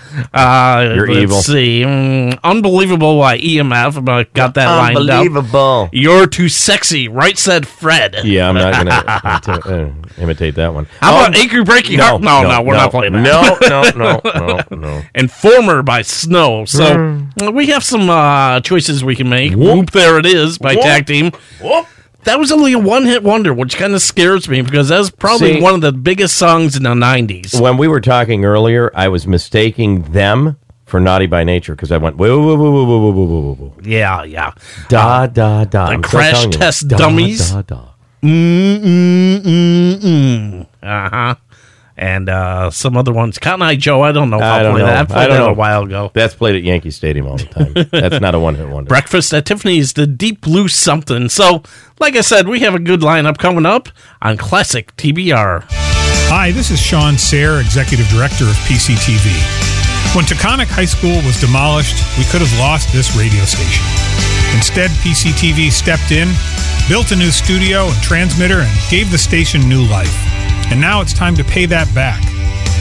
You're 0.96 1.08
let's 1.08 1.20
evil. 1.22 1.42
See, 1.42 1.82
Mm, 1.82 2.40
unbelievable 2.44 3.20
by 3.20 3.38
EMF. 3.38 4.08
I 4.08 4.24
got 4.34 4.54
that 4.56 4.68
lined 4.68 4.98
up. 5.10 5.20
Unbelievable. 5.22 5.90
You're 5.92 6.28
too 6.28 6.50
sexy. 6.50 7.08
Right 7.08 7.38
said 7.38 7.68
Fred. 7.68 8.16
Yeah, 8.24 8.50
I'm 8.50 8.56
not 8.56 9.42
going 9.42 9.62
to 9.62 9.92
uh, 9.98 10.22
imitate 10.22 10.56
that 10.56 10.74
one. 10.74 10.86
How 11.00 11.16
about 11.16 11.36
Um, 11.36 11.42
Achy 11.42 11.58
Breaky 11.64 12.00
Heart? 12.00 12.22
No, 12.22 12.44
no, 12.44 12.62
we're 12.62 12.74
not 12.76 12.92
playing 12.92 13.14
that. 13.14 13.60
No, 13.62 13.82
no, 13.96 14.22
no, 14.26 14.60
no, 14.72 14.78
no. 14.78 15.02
Informer 15.16 15.82
by 15.84 16.02
Snow. 16.02 16.66
So 16.66 17.26
uh, 17.42 17.52
we 17.52 17.68
have 17.68 17.84
some 17.84 18.10
uh, 18.10 18.60
choices 18.62 19.04
we 19.04 19.16
can 19.16 19.30
make. 19.30 19.54
Whoop, 19.54 19.92
there 19.92 20.21
it 20.26 20.34
is 20.34 20.58
by 20.58 20.74
Whoop. 20.76 20.84
Tag 20.84 21.06
Team. 21.06 21.32
That 22.24 22.38
was 22.38 22.52
only 22.52 22.74
a 22.74 22.80
one 22.80 23.06
hit 23.06 23.24
wonder, 23.24 23.52
which 23.54 23.78
kind 23.78 23.94
of 23.94 24.02
scares 24.02 24.48
me 24.48 24.62
because 24.62 24.90
that's 24.90 25.10
probably 25.10 25.56
See- 25.56 25.62
one 25.62 25.74
of 25.74 25.82
the 25.82 25.92
biggest 25.92 26.36
songs 26.38 26.76
in 26.76 26.84
the 26.84 26.94
90s. 26.94 27.60
When 27.60 27.78
we 27.78 27.88
were 27.88 28.02
talking 28.02 28.46
earlier, 28.46 28.92
I 28.94 29.08
was 29.08 29.26
mistaking 29.26 30.04
them 30.12 30.58
for 30.86 31.00
Naughty 31.00 31.26
by 31.26 31.44
Nature 31.44 31.74
because 31.74 31.92
I 31.92 31.98
went 31.98 32.18
whoa, 32.18 32.38
whoa, 32.38 32.56
whoa, 32.56 32.72
whoa, 32.72 32.86
whoa, 32.86 33.00
whoa, 33.00 33.12
whoa, 33.12 33.42
whoa, 33.42 33.54
whoa. 33.56 33.74
Yeah, 33.84 34.24
yeah. 34.24 34.52
Da 34.90 35.26
da 35.26 35.64
da. 35.64 35.88
The 35.88 35.94
I'm 35.94 36.02
Crash 36.04 36.34
telling 36.34 36.52
you. 36.52 36.58
Test 36.60 36.88
Da, 36.90 36.98
Dummies. 36.98 37.50
Da, 37.52 37.62
da. 37.64 37.88
Mm, 38.22 38.82
mm, 38.82 39.42
mm, 39.42 40.00
mm. 40.02 40.68
Uh 40.84 41.10
huh. 41.10 41.36
And 42.02 42.30
uh, 42.30 42.72
some 42.72 42.98
other 42.98 43.14
ones. 43.14 43.38
Cotton 43.38 43.62
Eye 43.62 43.76
Joe, 43.76 44.02
I 44.02 44.12
don't 44.12 44.32
know 44.32 44.38
if 44.38 44.42
I 44.44 44.64
don't 44.64 44.72
play 44.74 44.82
know. 44.82 44.88
that. 44.88 44.98
I 45.02 45.06
played 45.06 45.18
I 45.18 45.28
don't 45.28 45.38
that 45.38 45.46
know. 45.46 45.52
a 45.52 45.54
while 45.54 45.84
ago. 45.84 46.10
That's 46.16 46.34
played 46.34 46.56
at 46.56 46.64
Yankee 46.64 46.90
Stadium 46.90 47.28
all 47.28 47.38
the 47.38 47.46
time. 47.46 47.74
That's 47.92 48.20
not 48.20 48.34
a 48.34 48.40
one 48.40 48.56
hit 48.56 48.68
wonder. 48.68 48.88
Breakfast 48.90 49.32
at 49.36 49.46
Tiffany's, 49.46 49.94
the 49.94 50.08
Deep 50.08 50.42
Blue 50.42 50.68
Something. 50.68 51.30
So, 51.30 51.62
like 52.00 52.16
I 52.16 52.22
said, 52.22 52.48
we 52.48 52.62
have 52.62 52.74
a 52.74 52.80
good 52.80 53.02
lineup 53.02 53.38
coming 53.38 53.68
up 53.68 53.88
on 54.20 54.36
Classic 54.38 54.96
TBR. 54.96 55.64
Hi, 55.70 56.52
this 56.52 56.72
is 56.72 56.82
Sean 56.82 57.20
Sayre, 57.20 57.60
Executive 57.60 58.08
Director 58.08 58.46
of 58.46 58.56
PCTV. 58.66 59.30
When 60.16 60.26
Taconic 60.26 60.74
High 60.74 60.86
School 60.86 61.18
was 61.22 61.40
demolished, 61.40 62.02
we 62.18 62.24
could 62.26 62.42
have 62.42 62.58
lost 62.58 62.92
this 62.92 63.16
radio 63.16 63.46
station. 63.46 63.86
Instead, 64.56 64.90
PCTV 65.06 65.70
stepped 65.72 66.10
in, 66.10 66.34
built 66.90 67.12
a 67.12 67.16
new 67.16 67.30
studio 67.30 67.86
and 67.86 68.02
transmitter, 68.02 68.62
and 68.62 68.72
gave 68.90 69.12
the 69.12 69.20
station 69.20 69.70
new 69.70 69.86
life. 69.86 70.31
And 70.72 70.80
now 70.80 71.02
it's 71.02 71.14
time 71.14 71.36
to 71.36 71.44
pay 71.44 71.66
that 71.68 71.94
back. 71.94 72.24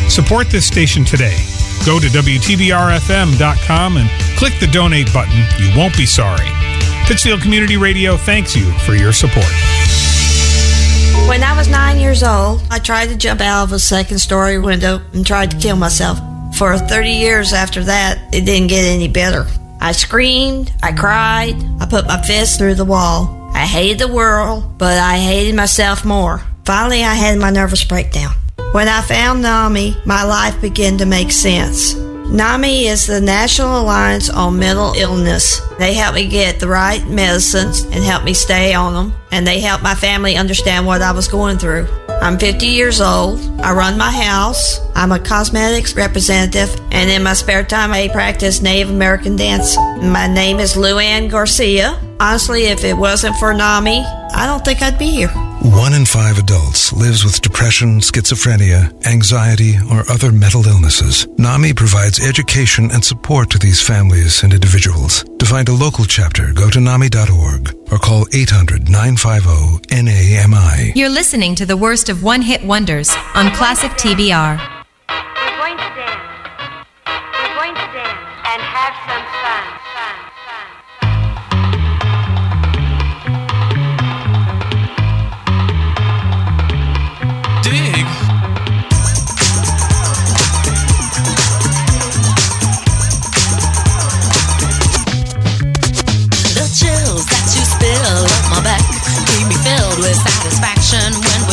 Support 0.09 0.49
this 0.49 0.65
station 0.67 1.05
today. 1.05 1.37
Go 1.85 1.99
to 1.99 2.07
WTBRFM.com 2.07 3.97
and 3.97 4.09
click 4.39 4.53
the 4.61 4.67
donate 4.67 5.13
button. 5.13 5.45
You 5.59 5.77
won't 5.77 5.97
be 5.97 6.07
sorry. 6.07 6.47
Pittsfield 7.07 7.43
Community 7.43 7.77
Radio 7.77 8.17
thanks 8.17 8.55
you 8.55 8.71
for 8.81 8.95
your 8.95 9.13
support. 9.13 9.51
When 11.29 11.43
I 11.43 11.55
was 11.57 11.69
nine 11.69 11.99
years 11.99 12.23
old, 12.23 12.63
I 12.71 12.79
tried 12.79 13.09
to 13.09 13.17
jump 13.17 13.41
out 13.41 13.65
of 13.65 13.73
a 13.73 13.79
second 13.79 14.19
story 14.19 14.59
window 14.59 15.01
and 15.13 15.27
tried 15.27 15.51
to 15.53 15.57
kill 15.59 15.77
myself. 15.77 16.19
For 16.57 16.77
30 16.77 17.11
years 17.11 17.53
after 17.53 17.85
that, 17.85 18.35
it 18.35 18.45
didn't 18.45 18.69
get 18.69 18.85
any 18.85 19.09
better. 19.09 19.47
I 19.81 19.93
screamed, 19.93 20.73
I 20.83 20.93
cried, 20.93 21.55
I 21.81 21.87
put 21.87 22.07
my 22.07 22.21
fist 22.23 22.59
through 22.59 22.75
the 22.75 22.85
wall. 22.85 23.51
I 23.55 23.65
hated 23.65 23.99
the 23.99 24.13
world, 24.13 24.79
but 24.79 24.99
I 24.99 25.19
hated 25.19 25.55
myself 25.55 26.05
more. 26.05 26.43
Finally, 26.71 27.03
I 27.03 27.15
had 27.15 27.41
my 27.41 27.51
nervous 27.51 27.83
breakdown. 27.83 28.33
When 28.71 28.87
I 28.87 29.01
found 29.01 29.43
NAMI, 29.43 29.97
my 30.07 30.23
life 30.23 30.61
began 30.61 30.99
to 30.99 31.05
make 31.05 31.33
sense. 31.33 31.97
NAMI 31.97 32.87
is 32.87 33.09
the 33.09 33.21
National 33.21 33.81
Alliance 33.81 34.31
on 34.31 34.57
Mental 34.57 34.93
Illness. 34.93 35.61
They 35.81 35.95
help 35.95 36.15
me 36.15 36.29
get 36.29 36.61
the 36.61 36.69
right 36.69 37.05
medicines 37.09 37.83
and 37.83 38.05
help 38.05 38.23
me 38.23 38.35
stay 38.35 38.73
on 38.73 38.95
them, 38.95 39.20
and 39.33 39.47
they 39.47 39.61
help 39.61 39.83
my 39.83 39.95
family 39.95 40.37
understand 40.37 40.87
what 40.87 41.03
I 41.03 41.13
was 41.13 41.29
going 41.29 41.59
through. 41.59 41.87
I'm 42.21 42.39
50 42.39 42.67
years 42.67 43.01
old. 43.01 43.41
I 43.61 43.73
run 43.73 43.97
my 43.97 44.11
house. 44.11 44.79
I'm 44.95 45.13
a 45.13 45.19
cosmetics 45.19 45.95
representative, 45.95 46.79
and 46.93 47.11
in 47.11 47.23
my 47.23 47.33
spare 47.33 47.65
time, 47.65 47.93
I 47.93 48.09
practice 48.09 48.61
Native 48.61 48.91
American 48.91 49.37
dance. 49.37 49.77
My 50.03 50.27
name 50.27 50.61
is 50.61 50.75
Luann 50.75 51.31
Garcia. 51.31 51.99
Honestly, 52.21 52.65
if 52.65 52.85
it 52.85 52.95
wasn't 52.95 53.37
for 53.37 53.55
NAMI, 53.55 54.05
I 54.35 54.45
don't 54.47 54.63
think 54.65 54.83
I'd 54.83 54.99
be 54.99 55.11
here. 55.11 55.29
One 55.63 55.95
in 55.95 56.05
five 56.05 56.39
adults 56.39 56.93
lives 56.93 57.25
with 57.25 57.41
depression, 57.41 58.01
schizophrenia, 58.01 58.93
anxiety, 59.07 59.77
or 59.91 60.05
other 60.11 60.33
mental 60.33 60.67
illnesses. 60.67 61.27
NAMI 61.39 61.75
provides 61.75 62.21
education 62.21 62.91
and 62.91 63.05
support 63.05 63.51
to 63.51 63.59
these 63.59 63.81
families 63.81 64.43
and 64.43 64.53
individuals. 64.53 65.25
To 65.41 65.47
find 65.47 65.69
a 65.71 65.73
local 65.73 66.05
chapter, 66.05 66.53
go 66.53 66.69
to 66.69 66.79
NAMI.org 66.81 67.75
or 67.91 67.99
call 67.99 68.27
800 68.33 68.91
950 68.91 70.03
NAMI. 70.03 70.93
You're 70.95 71.09
listening 71.09 71.55
to 71.55 71.65
the 71.65 71.79
worst 71.79 72.11
of 72.11 72.23
one 72.23 72.43
hit 72.43 72.63
wonders 72.63 73.11
on 73.35 73.51
Classic 73.53 73.91
TBR. 73.93 74.59
We're 74.61 75.57
going 75.57 75.79
to 75.79 75.91
dance. 75.97 76.87
We're 77.09 77.55
going 77.57 77.75
to 77.75 77.87
dance 77.97 78.21
and 78.53 78.61
have 78.61 78.95
some 79.09 79.25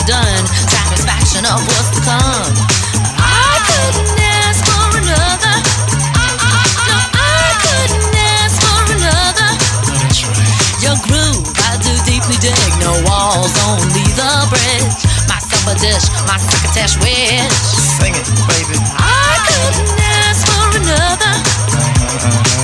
done. 0.08 0.48
Satisfaction 0.72 1.44
of 1.44 1.60
what's 1.68 1.92
to 1.92 2.00
come. 2.00 2.48
I 3.20 3.60
couldn't 3.68 4.16
ask 4.40 4.64
for 4.64 5.04
another. 5.04 5.56
No, 6.88 6.96
I 7.12 7.52
couldn't 7.60 8.16
ask 8.16 8.56
for 8.64 8.88
another. 8.96 9.52
Your 10.80 10.96
groove, 11.04 11.44
I 11.68 11.76
do 11.84 11.92
deeply 12.08 12.40
dig. 12.40 12.72
No 12.80 12.96
walls, 13.04 13.52
only 13.68 14.08
the 14.16 14.32
bridge. 14.48 14.96
My 15.28 15.44
supper 15.44 15.76
dish, 15.76 16.08
my 16.24 16.40
succotash 16.40 16.96
wish. 17.04 17.52
Sing 18.00 18.16
it, 18.16 18.28
baby. 18.48 18.80
I 18.96 19.44
couldn't 19.44 19.92
ask 20.24 20.48
for 20.48 20.72
another. 20.80 22.57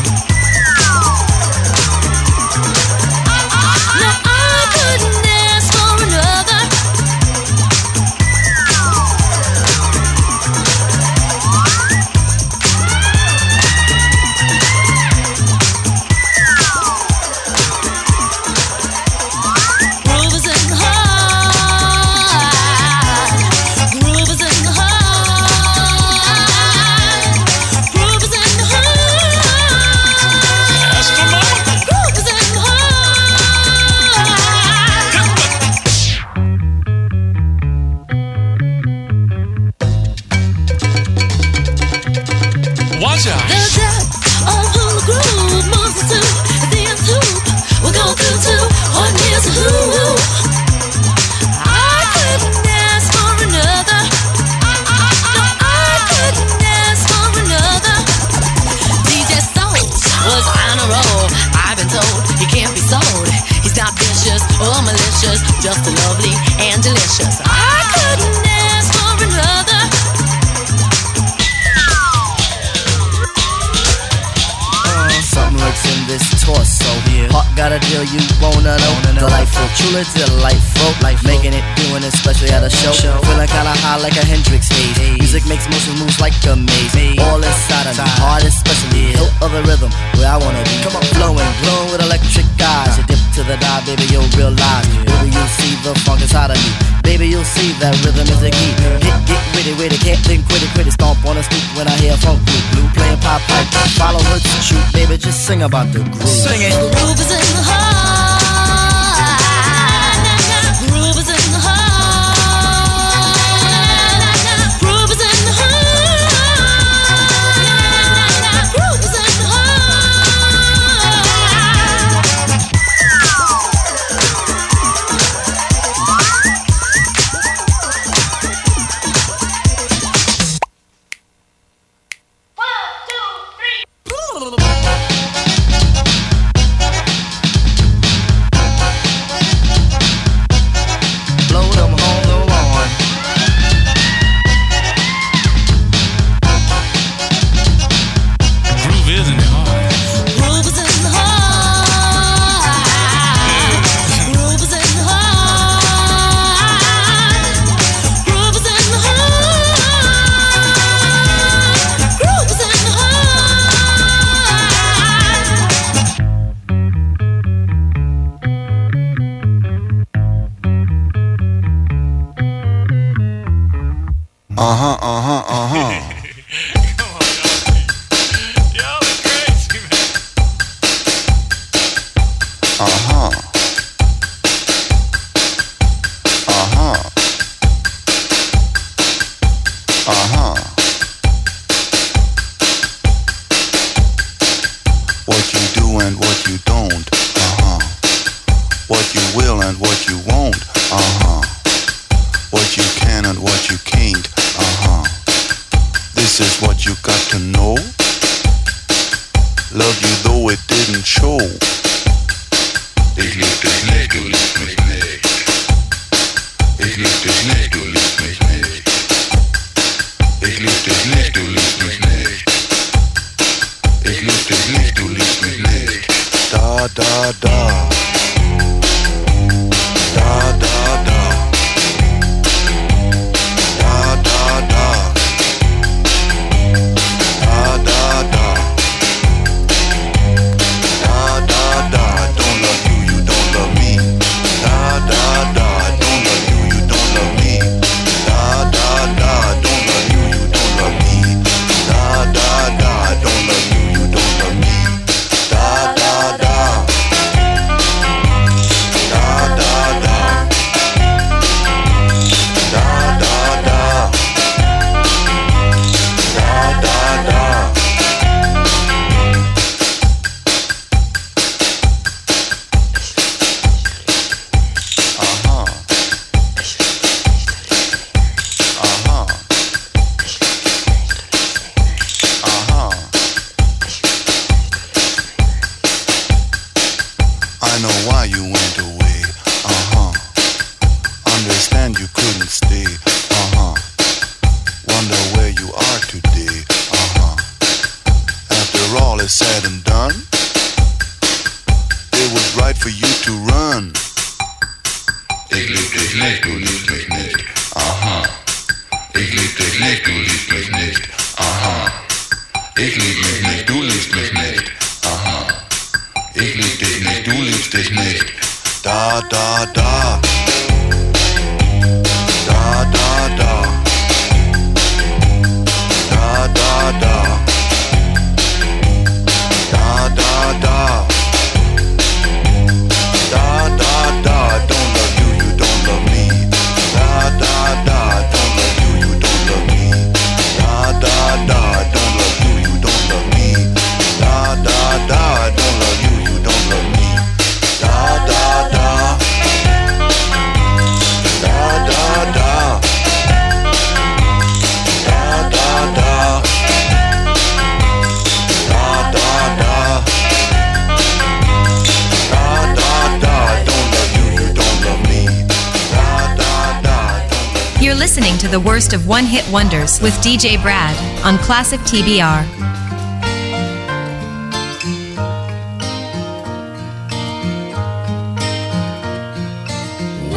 hit 369.34 369.52
wonders 369.52 370.00
with 370.00 370.14
DJ 370.22 370.62
Brad 370.62 370.96
on 371.26 371.40
Classic 371.40 371.80
TBR. 371.80 372.46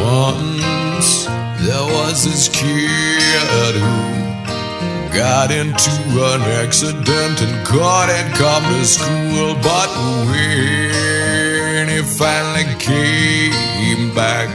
Once 0.01 1.27
there 1.61 1.85
was 1.93 2.23
this 2.23 2.49
kid 2.49 3.75
who 3.75 5.15
got 5.15 5.51
into 5.51 5.91
an 6.33 6.41
accident 6.65 7.39
and 7.39 7.67
got 7.67 8.09
and 8.09 8.33
come 8.33 8.63
to 8.63 8.83
school, 8.83 9.53
but 9.61 9.89
when 10.25 11.87
he 11.87 12.01
finally 12.01 12.65
came 12.79 14.11
back, 14.15 14.49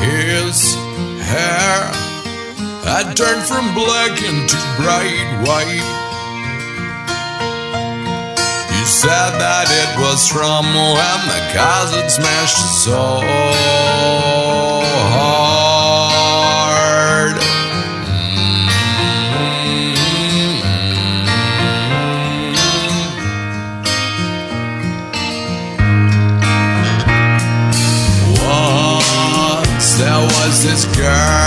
his 0.00 0.74
hair 1.20 1.81
I 3.04 3.12
turned 3.14 3.42
from 3.42 3.74
black 3.74 4.22
into 4.22 4.56
bright 4.78 5.26
white. 5.42 5.82
You 8.78 8.84
said 8.86 9.38
that 9.42 9.66
it 9.68 9.98
was 9.98 10.28
from 10.28 10.64
when 10.64 11.26
the 11.26 11.40
cars 11.52 11.90
smashed 12.14 12.62
so 12.84 13.20
hard. 15.10 15.82
Mm-hmm. 19.82 20.52
Once 29.66 29.86
there 29.98 30.22
was 30.22 30.62
this 30.62 30.84
girl. 30.96 31.41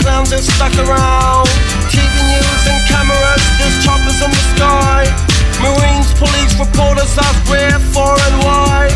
clowns 0.00 0.32
are 0.32 0.42
stuck 0.42 0.74
around. 0.80 1.46
TV 1.92 2.14
news 2.32 2.62
and 2.66 2.80
cameras, 2.88 3.42
there's 3.60 3.76
choppers 3.84 4.18
in 4.24 4.30
the 4.32 4.44
sky. 4.56 5.04
Marines, 5.60 6.10
police, 6.16 6.52
reporters 6.56 7.12
ask 7.16 7.40
where, 7.48 7.78
for, 7.92 8.16
and 8.16 8.36
why. 8.44 8.88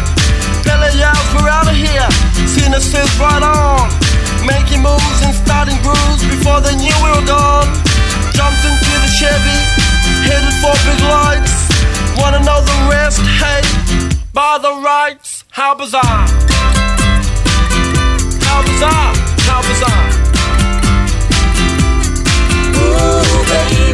Bella 0.64 0.90
yells, 0.96 1.28
we're 1.36 1.48
out 1.48 1.68
of 1.68 1.76
here. 1.76 2.08
Cena 2.48 2.80
says, 2.80 3.08
right 3.20 3.44
on. 3.44 3.88
Making 4.44 4.82
moves 4.82 5.20
and 5.24 5.34
starting 5.34 5.76
grooves 5.84 6.24
before 6.24 6.60
they 6.60 6.74
knew 6.76 6.96
we 7.04 7.10
were 7.12 7.28
gone. 7.28 7.68
Jumped 8.32 8.64
into 8.64 8.92
the 9.04 9.10
Chevy, 9.12 9.60
headed 10.24 10.56
for 10.60 10.74
big 10.88 11.00
lights. 11.04 11.68
Wanna 12.16 12.40
know 12.40 12.60
the 12.60 12.78
rest? 12.90 13.20
Hey, 13.40 13.62
by 14.32 14.58
the 14.58 14.72
rights, 14.80 15.44
how 15.50 15.74
bizarre! 15.74 16.26
How 18.46 18.60
bizarre! 18.62 19.14
How 19.46 19.60
bizarre! 19.62 20.13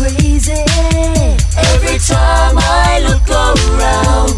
crazy. 0.00 0.56
Every 1.76 1.98
time 1.98 2.56
I 2.56 3.04
look 3.04 3.28
around, 3.28 4.32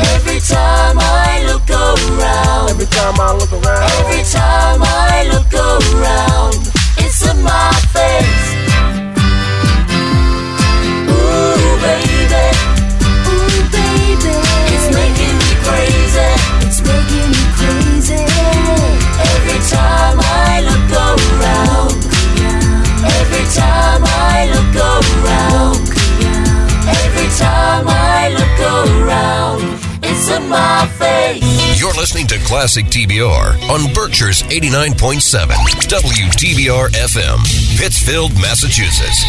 every 0.00 0.40
time 0.40 0.96
I 0.98 1.44
look 1.46 1.68
around, 1.68 2.70
every 2.70 2.86
time 2.86 3.20
I 3.20 3.36
look 3.36 3.52
around, 3.52 3.82
every 4.00 4.24
time 4.24 4.80
I 4.82 5.28
look 5.30 5.52
around, 5.52 6.56
it's 6.96 7.20
in 7.30 7.42
my 7.42 7.72
face. 7.92 8.35
my 30.56 30.86
face. 30.98 31.80
You're 31.80 31.94
listening 31.94 32.26
to 32.28 32.38
Classic 32.38 32.86
TBR 32.86 33.68
on 33.68 33.92
Berkshire's 33.92 34.42
89.7 34.44 35.48
WTBR 35.86 36.88
FM, 36.90 37.38
Pittsfield, 37.78 38.32
Massachusetts. 38.40 39.22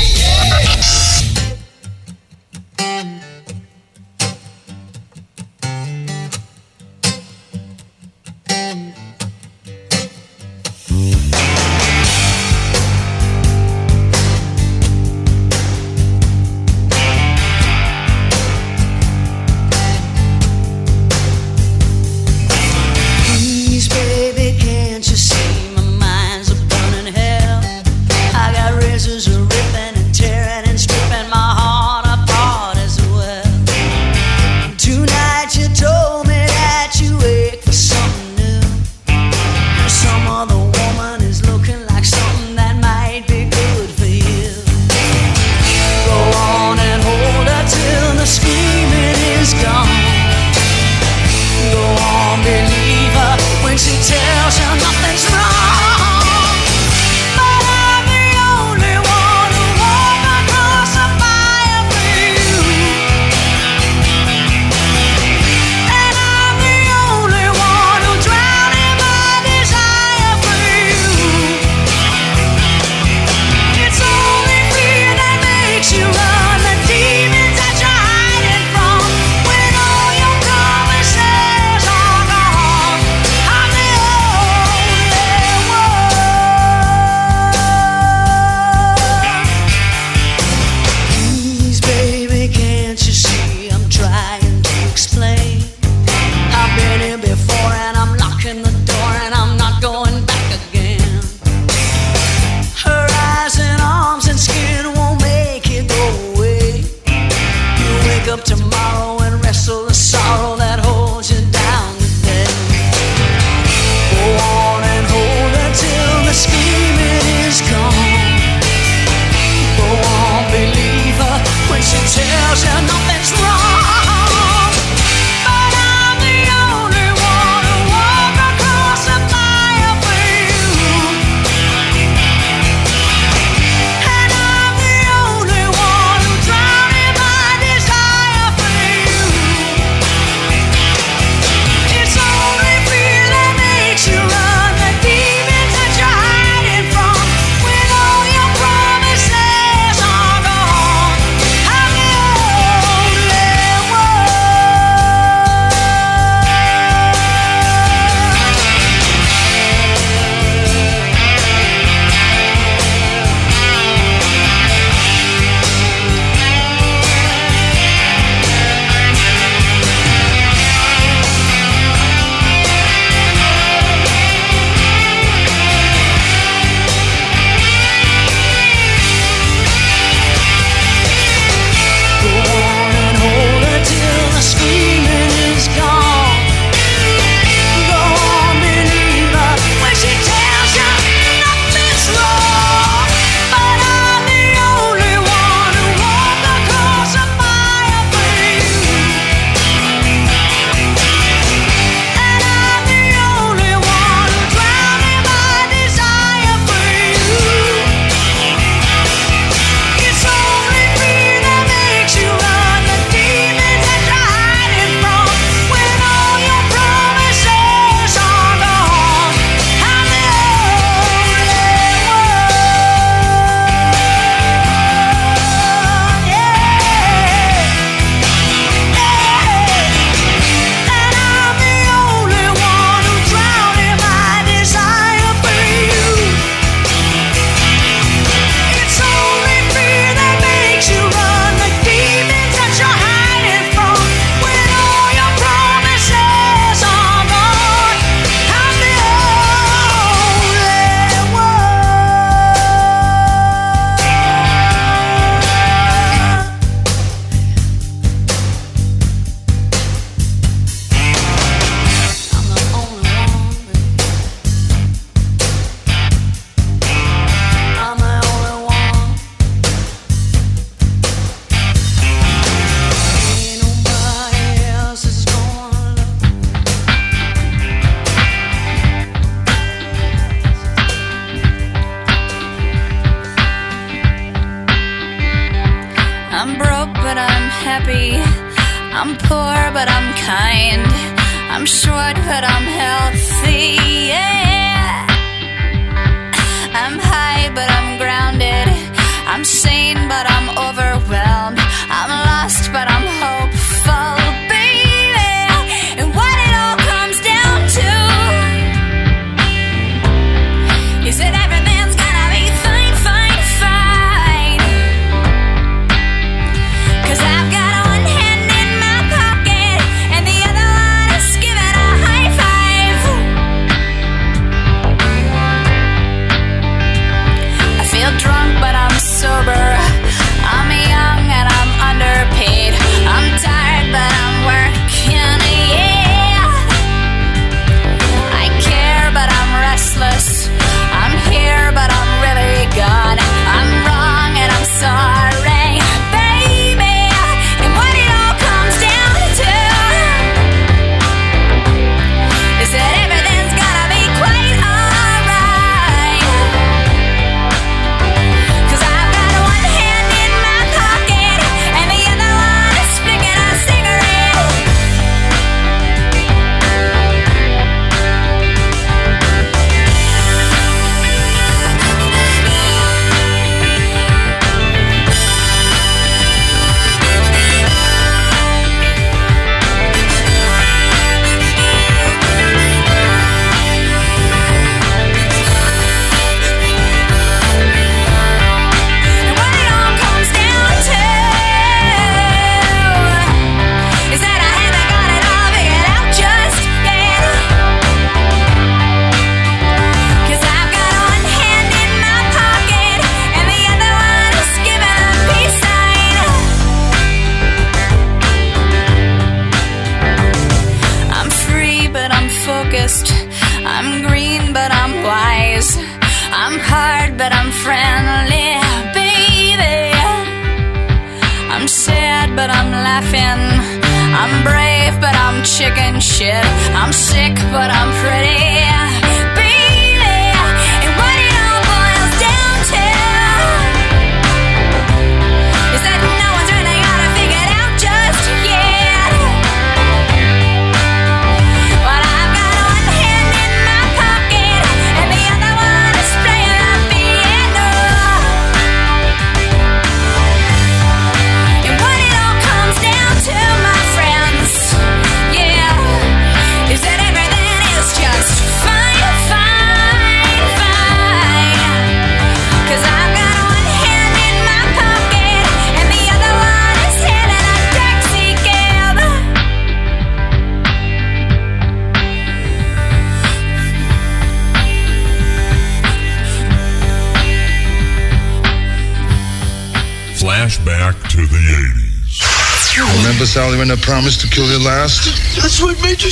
I 483.71 483.75
promised 483.75 484.21
to 484.21 484.27
kill 484.27 484.45
you 484.45 484.59
last? 484.63 485.05
That's 485.35 485.61
what 485.61 485.81
made 485.81 486.01
you. 486.01 486.11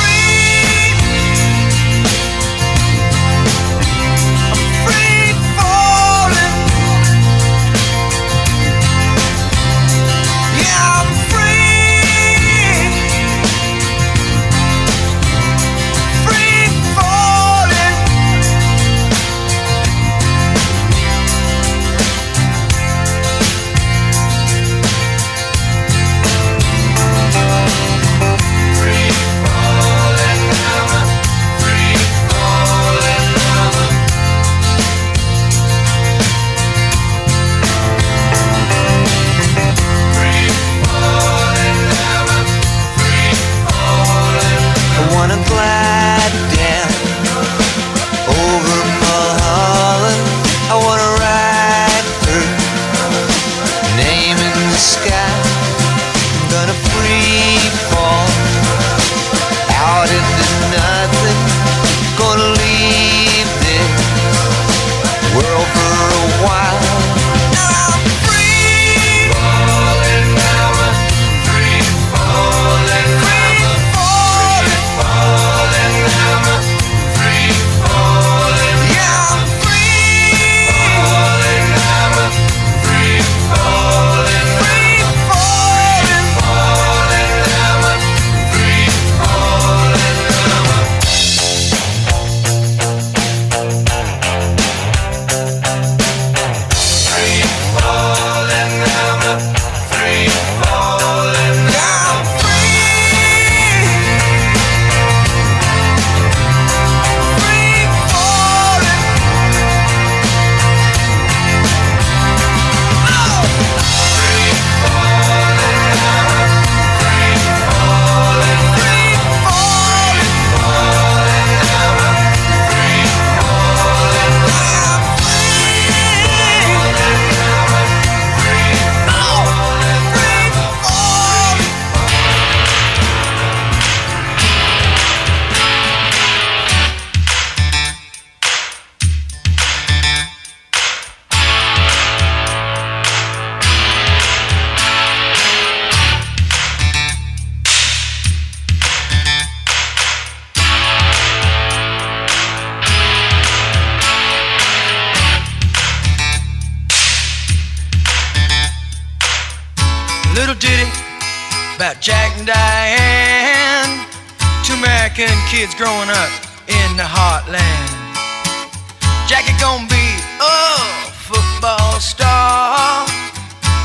Jackie 169.41 169.59
gonna 169.59 169.87
be 169.87 170.07
a 170.39 170.77
football 171.25 171.99
star. 171.99 173.07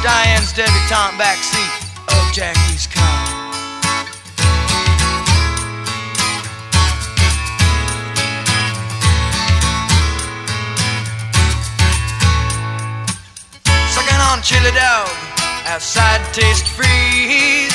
Diane's 0.02 0.52
debutante 0.52 1.16
backseat 1.16 1.72
of 2.12 2.32
Jackie's 2.34 2.86
car. 2.86 3.26
Sucking 13.88 14.20
on 14.28 14.42
chili 14.42 14.72
dog 14.72 15.08
outside 15.64 16.20
Tastee 16.34 16.68
Freez. 16.76 17.72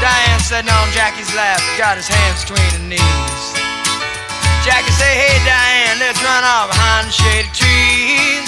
Diane 0.00 0.38
sitting 0.38 0.70
on 0.70 0.88
Jackie's 0.92 1.34
lap, 1.34 1.60
got 1.76 1.96
his 1.96 2.06
hands 2.06 2.44
between 2.44 2.70
her 2.70 2.88
knees. 2.88 3.49
Jackie 4.70 4.94
say, 4.94 5.14
hey 5.18 5.36
Diane, 5.42 5.98
let's 5.98 6.22
run 6.22 6.46
off 6.46 6.70
behind 6.70 7.10
the 7.10 7.14
shady 7.18 7.50
trees. 7.50 8.46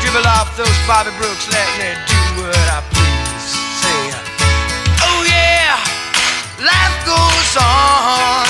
Dribble 0.00 0.24
off 0.24 0.56
those 0.56 0.72
Bobby 0.88 1.12
Brooks, 1.20 1.44
let 1.52 1.68
me 1.76 1.92
do 2.08 2.20
what 2.40 2.56
I 2.72 2.80
please. 2.88 3.48
Say, 3.84 4.00
oh 5.04 5.20
yeah, 5.28 5.76
life 6.64 6.96
goes 7.04 7.52
on 7.60 8.48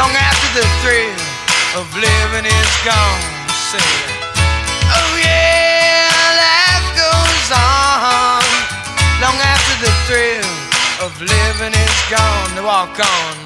long 0.00 0.08
after 0.16 0.48
the 0.56 0.64
thrill 0.80 1.20
of 1.76 1.84
living 2.00 2.48
is 2.48 2.72
gone. 2.80 3.22
Say, 3.68 3.84
oh 4.88 5.12
yeah, 5.20 6.08
life 6.40 6.88
goes 6.96 7.48
on 7.52 8.40
long 9.20 9.36
after 9.36 9.74
the 9.84 9.92
thrill 10.08 10.48
of 11.04 11.12
living 11.20 11.76
is 11.76 11.98
gone. 12.08 12.56
They 12.56 12.64
walk 12.64 12.96
on. 13.04 13.45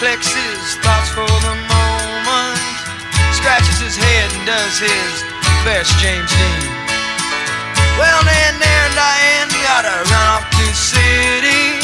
His 0.00 0.80
thoughts 0.80 1.12
for 1.12 1.28
the 1.28 1.54
moment, 1.68 2.56
scratches 3.36 3.84
his 3.84 3.96
head 4.00 4.32
and 4.32 4.46
does 4.48 4.80
his 4.80 5.12
best 5.60 5.92
James 6.00 6.30
Dean. 6.40 6.72
Well, 8.00 8.24
then, 8.24 8.56
there, 8.56 8.88
Diane, 8.96 9.52
gotta 9.60 10.00
run 10.08 10.26
off 10.32 10.48
to 10.56 10.64
city. 10.72 11.76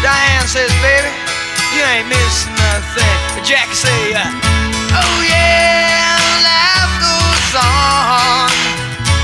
Diane 0.00 0.48
says, 0.48 0.72
baby, 0.80 1.12
you 1.76 1.84
ain't 1.84 2.08
missing 2.08 2.56
nothing. 2.56 3.16
But 3.36 3.44
Jackie 3.44 3.76
say, 3.76 4.16
uh, 4.16 4.24
oh 5.04 5.16
yeah, 5.28 6.16
life 6.48 6.96
goes 6.96 7.52
on 7.60 8.48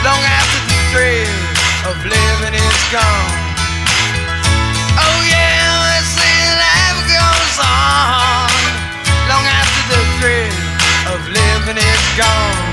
long 0.05 0.21
after 0.29 0.61
the 0.69 0.79
thrill 0.93 1.41
of 1.89 1.97
living 2.05 2.53
is 2.53 2.81
gone. 2.93 3.50
Gone. 12.21 12.70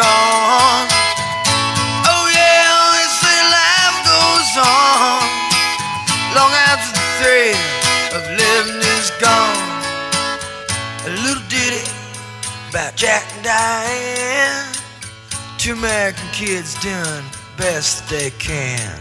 Oh 0.00 0.86
yeah, 2.32 2.70
they 2.94 3.08
say 3.18 3.38
life 3.50 3.98
goes 4.06 4.54
on 4.62 5.26
long 6.38 6.52
after 6.70 6.94
the 6.94 7.02
thrill 7.18 7.58
of 8.14 8.22
living 8.38 8.78
is 8.78 9.10
gone. 9.18 9.58
A 11.04 11.10
little 11.26 11.42
ditty 11.48 11.82
about 12.70 12.94
Jack 12.94 13.24
and 13.34 13.44
Diane. 13.44 14.70
Two 15.58 15.72
American 15.72 16.28
kids 16.32 16.80
doing 16.80 17.24
best 17.56 18.08
they 18.08 18.30
can. 18.38 19.00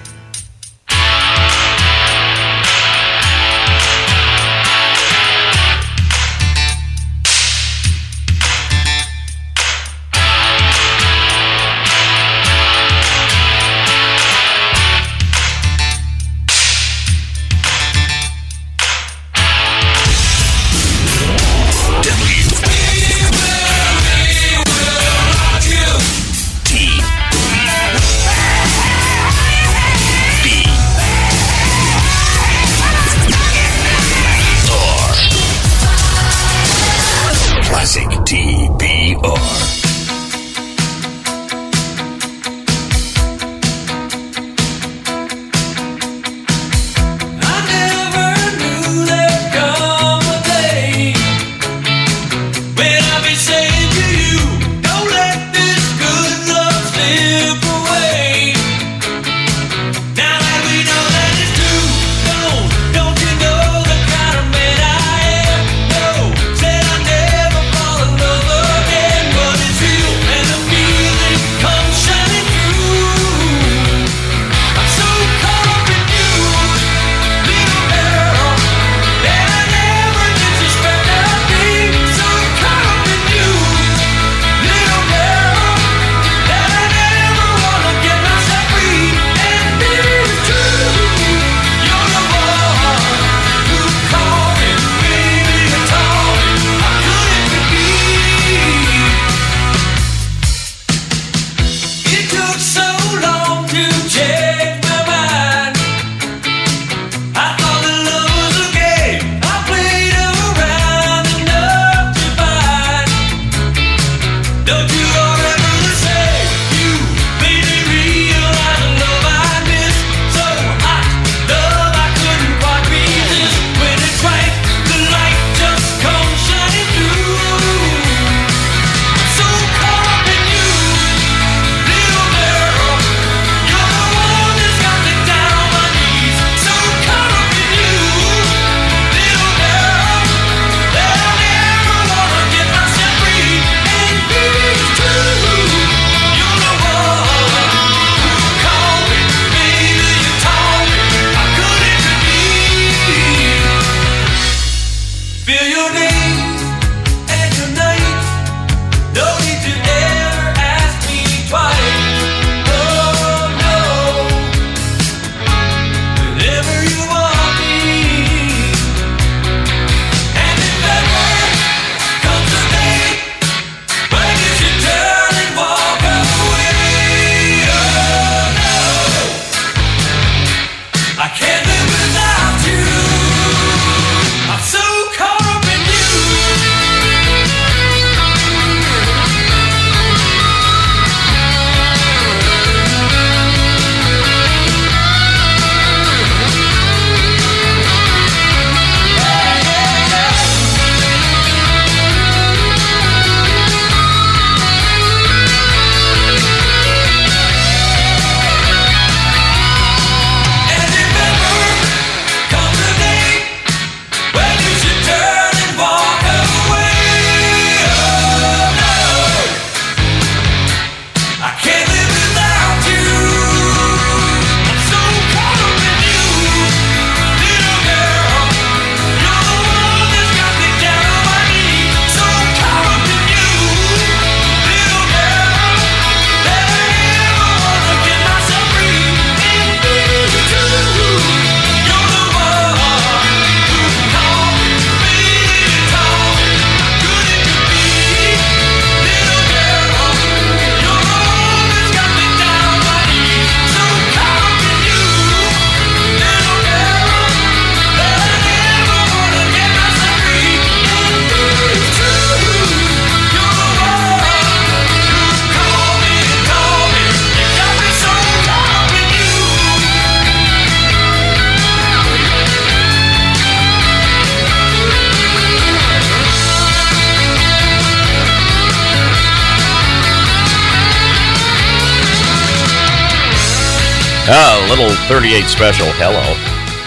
A 284.67 284.69
little 284.69 284.89
38 285.07 285.43
special. 285.45 285.85
Hello. 285.93 286.21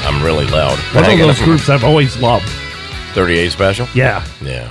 I'm 0.07 0.23
really 0.23 0.47
loud. 0.47 0.79
One 0.95 1.05
of 1.11 1.19
those 1.19 1.39
groups 1.41 1.69
I've 1.71 1.83
always 1.85 2.17
loved. 2.21 2.47
38 3.15 3.51
special? 3.51 3.87
Yeah. 3.95 4.25
Yeah. 4.43 4.71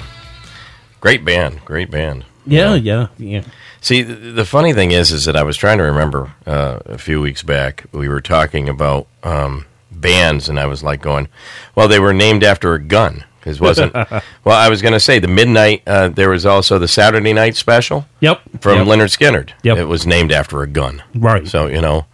Great 1.01 1.25
band. 1.25 1.63
Great 1.65 1.89
band. 1.89 2.25
Yeah, 2.45 2.75
yeah, 2.75 3.07
yeah. 3.17 3.43
See, 3.81 4.03
th- 4.03 4.35
the 4.35 4.45
funny 4.45 4.73
thing 4.73 4.91
is, 4.91 5.11
is 5.11 5.25
that 5.25 5.35
I 5.35 5.43
was 5.43 5.57
trying 5.57 5.77
to 5.79 5.83
remember 5.85 6.33
uh, 6.45 6.79
a 6.85 6.97
few 6.97 7.19
weeks 7.21 7.41
back. 7.43 7.85
We 7.91 8.07
were 8.09 8.21
talking 8.21 8.69
about 8.69 9.07
um, 9.23 9.65
bands, 9.91 10.47
and 10.49 10.59
I 10.59 10.65
was 10.65 10.83
like 10.83 11.01
going, 11.01 11.27
"Well, 11.75 11.87
they 11.87 11.99
were 11.99 12.13
named 12.13 12.43
after 12.43 12.73
a 12.73 12.79
gun." 12.81 13.23
Because 13.39 13.59
wasn't 13.61 13.93
well. 14.43 14.57
I 14.57 14.67
was 14.69 14.81
going 14.81 14.93
to 14.93 14.99
say 14.99 15.19
the 15.19 15.27
midnight. 15.27 15.83
Uh, 15.87 16.09
there 16.09 16.29
was 16.29 16.45
also 16.45 16.77
the 16.79 16.87
Saturday 16.87 17.33
night 17.33 17.55
special. 17.55 18.05
Yep, 18.19 18.41
from 18.61 18.79
Yep. 18.79 18.87
Lynyrd 18.87 19.17
Skynyrd. 19.17 19.51
Yep. 19.63 19.77
it 19.77 19.85
was 19.85 20.05
named 20.07 20.31
after 20.31 20.61
a 20.61 20.67
gun. 20.67 21.03
Right. 21.15 21.47
So 21.47 21.67
you 21.67 21.81
know, 21.81 22.05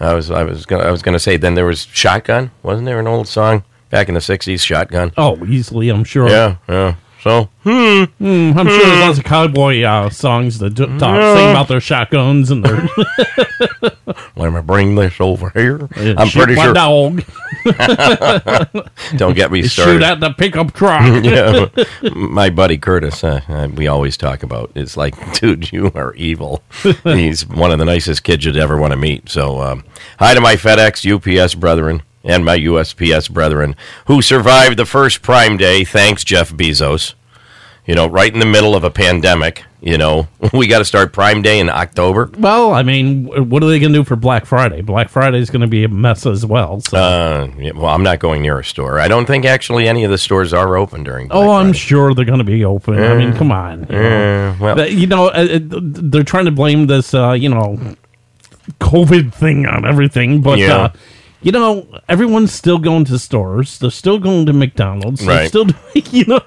I 0.00 0.14
was 0.14 0.30
I 0.30 0.42
was 0.44 0.64
gonna, 0.66 0.84
I 0.84 0.90
was 0.90 1.02
going 1.02 1.12
to 1.12 1.18
say. 1.20 1.36
Then 1.36 1.54
there 1.54 1.66
was 1.66 1.86
Shotgun. 1.92 2.50
Wasn't 2.62 2.86
there 2.86 2.98
an 2.98 3.06
old 3.06 3.28
song 3.28 3.64
back 3.90 4.08
in 4.08 4.14
the 4.14 4.20
'60s? 4.20 4.60
Shotgun. 4.60 5.12
Oh, 5.16 5.44
easily, 5.46 5.90
I'm 5.90 6.04
sure. 6.04 6.28
Yeah, 6.28 6.56
yeah. 6.68 6.94
So, 7.22 7.50
hmm. 7.64 8.04
Hmm, 8.04 8.58
I'm 8.58 8.66
sure 8.66 8.78
there's 8.78 9.00
lots 9.00 9.18
of 9.18 9.24
cowboy 9.24 9.82
uh, 9.82 10.08
songs 10.08 10.58
that 10.60 10.70
do, 10.70 10.86
talk, 10.98 11.16
Yeah. 11.16 11.34
sing 11.36 11.50
about 11.50 11.68
their 11.68 11.80
shotguns 11.80 12.50
and 12.50 12.64
their. 12.64 12.88
Let 14.36 14.52
me 14.54 14.60
bring 14.62 14.94
this 14.94 15.20
over 15.20 15.50
here. 15.50 15.86
Yeah, 15.98 16.14
I'm 16.16 16.28
pretty 16.30 16.54
sure. 16.54 16.72
dog. 16.72 17.22
Don't 19.16 19.34
get 19.36 19.52
me 19.52 19.62
started. 19.62 19.92
Shoot 19.92 20.02
at 20.02 20.20
the 20.20 20.32
pickup 20.32 20.72
truck. 20.72 21.02
yeah, 21.24 21.66
my 22.14 22.48
buddy 22.48 22.78
Curtis. 22.78 23.22
Uh, 23.22 23.42
uh, 23.48 23.68
we 23.74 23.86
always 23.86 24.16
talk 24.16 24.42
about. 24.42 24.70
It's 24.74 24.96
like, 24.96 25.14
dude, 25.34 25.70
you 25.72 25.92
are 25.94 26.14
evil. 26.14 26.62
He's 27.04 27.46
one 27.46 27.70
of 27.70 27.78
the 27.78 27.84
nicest 27.84 28.22
kids 28.24 28.46
you'd 28.46 28.56
ever 28.56 28.78
want 28.78 28.92
to 28.92 28.96
meet. 28.96 29.28
So, 29.28 29.60
um, 29.60 29.84
hi 30.18 30.32
to 30.32 30.40
my 30.40 30.54
FedEx, 30.56 31.04
UPS 31.44 31.54
brethren, 31.54 32.02
and 32.24 32.44
my 32.44 32.58
USPS 32.58 33.30
brethren 33.30 33.76
who 34.06 34.22
survived 34.22 34.76
the 34.76 34.86
first 34.86 35.22
Prime 35.22 35.56
Day. 35.56 35.84
Thanks, 35.84 36.24
Jeff 36.24 36.52
Bezos. 36.52 37.14
You 37.86 37.94
know, 37.94 38.06
right 38.06 38.32
in 38.32 38.40
the 38.40 38.46
middle 38.46 38.74
of 38.76 38.84
a 38.84 38.90
pandemic. 38.90 39.64
You 39.82 39.96
know, 39.96 40.28
we 40.52 40.66
got 40.66 40.80
to 40.80 40.84
start 40.84 41.14
Prime 41.14 41.40
Day 41.40 41.58
in 41.58 41.70
October. 41.70 42.30
Well, 42.38 42.74
I 42.74 42.82
mean, 42.82 43.48
what 43.48 43.62
are 43.64 43.66
they 43.68 43.78
going 43.78 43.94
to 43.94 44.00
do 44.00 44.04
for 44.04 44.14
Black 44.14 44.44
Friday? 44.44 44.82
Black 44.82 45.08
Friday 45.08 45.38
is 45.38 45.48
going 45.48 45.62
to 45.62 45.66
be 45.66 45.84
a 45.84 45.88
mess 45.88 46.26
as 46.26 46.44
well. 46.44 46.82
So. 46.82 46.98
Uh, 46.98 47.50
yeah, 47.56 47.72
well, 47.74 47.86
I'm 47.86 48.02
not 48.02 48.18
going 48.18 48.42
near 48.42 48.58
a 48.58 48.64
store. 48.64 49.00
I 49.00 49.08
don't 49.08 49.24
think 49.24 49.46
actually 49.46 49.88
any 49.88 50.04
of 50.04 50.10
the 50.10 50.18
stores 50.18 50.52
are 50.52 50.76
open 50.76 51.02
during. 51.02 51.28
Black 51.28 51.38
oh, 51.38 51.52
I'm 51.52 51.68
Friday. 51.68 51.78
sure 51.78 52.14
they're 52.14 52.26
going 52.26 52.38
to 52.40 52.44
be 52.44 52.62
open. 52.62 53.02
I 53.02 53.14
mean, 53.14 53.32
come 53.32 53.50
on. 53.50 53.86
You 53.88 53.96
know, 53.96 54.56
well- 54.60 54.76
But, 54.76 54.92
you 54.92 55.06
know 55.06 55.30
they're 55.32 56.24
trying 56.24 56.44
to 56.44 56.50
blame 56.50 56.86
this, 56.86 57.14
uh, 57.14 57.32
you 57.32 57.48
know, 57.48 57.78
COVID 58.80 59.32
thing 59.32 59.66
on 59.66 59.86
everything, 59.86 60.42
but. 60.42 60.58
Yeah. 60.58 60.76
Uh, 60.76 60.92
you 61.42 61.52
know, 61.52 61.86
everyone's 62.08 62.52
still 62.52 62.78
going 62.78 63.04
to 63.06 63.18
stores. 63.18 63.78
They're 63.78 63.90
still 63.90 64.18
going 64.18 64.46
to 64.46 64.52
McDonald's. 64.52 65.20
They're 65.24 65.36
Right. 65.36 65.48
still, 65.48 65.66
you 65.94 66.24
know, 66.26 66.40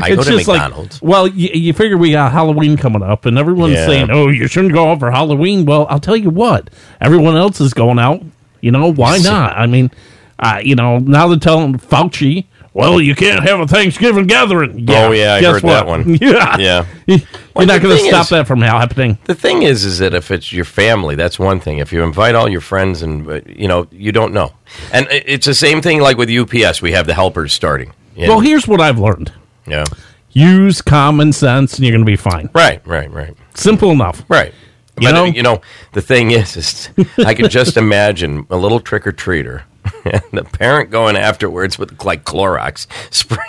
I 0.00 0.10
go 0.10 0.22
to 0.22 0.30
just 0.30 0.46
like- 0.48 0.60
McDonald's. 0.60 1.02
well, 1.02 1.26
you, 1.26 1.50
you 1.52 1.72
figure 1.72 1.96
we 1.98 2.12
got 2.12 2.32
Halloween 2.32 2.76
coming 2.76 3.02
up, 3.02 3.26
and 3.26 3.36
everyone's 3.38 3.74
Yeah. 3.74 3.86
saying, 3.86 4.10
"Oh, 4.10 4.28
you 4.28 4.46
shouldn't 4.46 4.74
go 4.74 4.90
out 4.92 5.00
for 5.00 5.10
Halloween." 5.10 5.64
Well, 5.66 5.86
I'll 5.90 6.00
tell 6.00 6.16
you 6.16 6.30
what, 6.30 6.70
everyone 7.00 7.36
else 7.36 7.60
is 7.60 7.74
going 7.74 7.98
out. 7.98 8.22
You 8.60 8.70
know, 8.70 8.92
why 8.92 9.18
not? 9.18 9.56
I 9.56 9.66
mean, 9.66 9.90
uh, 10.38 10.60
you 10.62 10.74
know, 10.74 10.98
now 10.98 11.28
they're 11.28 11.38
telling 11.38 11.74
Fauci, 11.78 12.44
"Well, 12.72 13.00
you 13.00 13.14
can't 13.14 13.42
have 13.42 13.60
a 13.60 13.66
Thanksgiving 13.66 14.26
gathering." 14.26 14.84
Oh, 14.88 15.12
yeah, 15.12 15.34
I 15.34 15.42
heard 15.42 15.62
what? 15.62 15.72
that 15.72 15.86
one. 15.86 16.14
Yeah, 16.20 16.56
Yeah. 16.58 16.86
You're 17.06 17.18
Well, 17.54 17.66
not 17.66 17.80
going 17.82 17.96
to 17.96 18.04
stop 18.04 18.22
is- 18.22 18.28
that 18.30 18.46
from 18.46 18.60
happening. 18.62 19.18
The 19.24 19.34
thing 19.34 19.62
is, 19.62 19.84
is 19.84 19.98
that 19.98 20.14
if 20.14 20.30
it's 20.30 20.52
your 20.52 20.64
family, 20.64 21.14
that's 21.16 21.38
one 21.38 21.60
thing. 21.60 21.78
If 21.78 21.92
you 21.92 22.02
invite 22.02 22.34
all 22.34 22.48
your 22.48 22.60
friends, 22.60 23.02
and 23.02 23.28
uh, 23.28 23.40
you 23.46 23.66
know, 23.68 23.86
you 23.90 24.12
don't 24.12 24.32
know, 24.32 24.52
and 24.92 25.06
it's 25.10 25.46
the 25.46 25.54
same 25.54 25.80
thing. 25.82 26.00
Like 26.00 26.16
with 26.18 26.30
UPS, 26.30 26.80
we 26.82 26.92
have 26.92 27.06
the 27.06 27.14
helpers 27.14 27.52
starting. 27.52 27.92
And- 28.16 28.28
Well, 28.28 28.40
here's 28.40 28.68
what 28.68 28.80
I've 28.80 28.98
learned: 28.98 29.32
yeah, 29.66 29.84
use 30.30 30.80
common 30.82 31.32
sense, 31.32 31.76
and 31.76 31.84
you're 31.84 31.92
going 31.92 32.04
to 32.04 32.10
be 32.10 32.16
fine. 32.16 32.48
right, 32.54 32.86
right, 32.86 33.10
right, 33.10 33.36
Simple 33.54 33.90
enough. 33.90 34.24
right. 34.28 34.52
You 35.00 35.06
but 35.08 35.12
know? 35.14 35.24
you 35.26 35.44
know, 35.44 35.60
the 35.92 36.02
thing 36.02 36.32
is, 36.32 36.56
is 36.56 36.88
I 37.24 37.32
can 37.34 37.48
just 37.48 37.76
imagine 37.76 38.46
a 38.50 38.56
little 38.56 38.80
trick 38.80 39.06
or 39.06 39.12
treater, 39.12 39.62
and 40.04 40.22
the 40.32 40.44
parent 40.44 40.90
going 40.90 41.16
afterwards 41.16 41.78
with 41.78 42.02
like 42.04 42.24
Clorox 42.24 42.86
spray. 43.14 43.38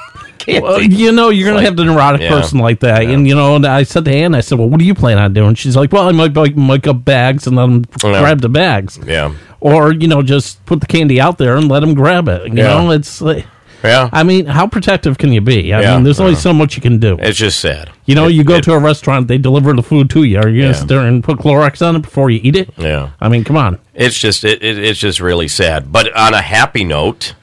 Well, 0.48 0.82
you 0.82 1.12
know, 1.12 1.30
you're 1.30 1.46
going 1.46 1.58
like- 1.58 1.64
to 1.66 1.70
have 1.70 1.76
the 1.78 1.84
neurotic 1.86 2.22
Yeah. 2.22 2.30
person 2.30 2.58
like 2.58 2.80
that. 2.80 3.04
And, 3.04 3.28
you 3.28 3.36
know, 3.36 3.56
and 3.56 3.68
I 3.68 3.84
said 3.84 4.06
to 4.06 4.12
Ann, 4.12 4.34
I 4.34 4.40
said, 4.42 4.58
well, 4.58 4.68
what 4.68 4.80
do 4.80 4.86
you 4.86 4.96
plan 4.96 5.20
on 5.20 5.32
doing? 5.32 5.54
She's 5.54 5.76
like, 5.76 5.92
well, 5.92 6.08
I 6.08 6.12
might 6.12 6.34
like, 6.34 6.56
make 6.56 6.88
up 6.88 7.06
bags 7.06 7.46
and 7.46 7.56
let 7.56 7.68
them 7.68 7.84
Yeah. 8.04 8.20
grab 8.22 8.42
the 8.42 8.50
bags. 8.50 8.98
Yeah. 9.06 9.36
Or, 9.60 9.94
you 9.94 10.08
know, 10.08 10.24
just 10.24 10.66
put 10.66 10.80
the 10.82 10.88
candy 10.88 11.22
out 11.22 11.38
there 11.38 11.56
and 11.56 11.68
let 11.68 11.82
them 11.82 11.94
grab 11.94 12.28
it. 12.30 12.48
You 12.48 12.56
Yeah. 12.64 12.82
know, 12.82 12.90
it's 12.92 13.22
like, 13.22 13.46
Yeah. 13.84 14.10
I 14.12 14.24
mean, 14.24 14.46
how 14.46 14.68
protective 14.68 15.18
can 15.18 15.32
you 15.32 15.42
be? 15.42 15.74
I 15.74 15.82
Yeah. 15.82 15.96
mean, 15.96 16.04
there's 16.04 16.20
only 16.20 16.34
Yeah. 16.34 16.40
so 16.40 16.54
much 16.54 16.76
you 16.76 16.82
can 16.82 17.00
do. 17.00 17.18
It's 17.22 17.38
just 17.38 17.60
sad. 17.60 17.90
You 18.06 18.16
know, 18.16 18.28
It- 18.28 18.34
you 18.34 18.44
go 18.44 18.56
it- 18.56 18.64
to 18.64 18.74
a 18.74 18.80
restaurant, 18.80 19.28
they 19.28 19.38
deliver 19.38 19.74
the 19.74 19.84
food 19.84 20.10
to 20.12 20.24
you. 20.24 20.38
Are 20.38 20.50
you 20.50 20.62
going 20.62 20.68
Yeah. 20.68 20.74
to 20.74 20.78
sit 20.80 20.88
there 20.90 21.00
and 21.06 21.24
put 21.24 21.40
Clorox 21.40 21.86
on 21.86 21.96
it 21.96 22.02
before 22.02 22.30
you 22.30 22.40
eat 22.44 22.56
it? 22.56 22.70
Yeah. 22.78 23.10
I 23.22 23.30
mean, 23.30 23.44
come 23.44 23.56
on. 23.58 23.78
It's 23.96 24.20
just 24.20 24.44
it, 24.44 24.62
it, 24.64 24.78
it's 24.78 25.00
just 25.00 25.20
really 25.22 25.48
sad. 25.48 25.92
But 25.92 26.14
on 26.16 26.34
a 26.34 26.42
happy 26.42 26.84
note, 26.84 27.34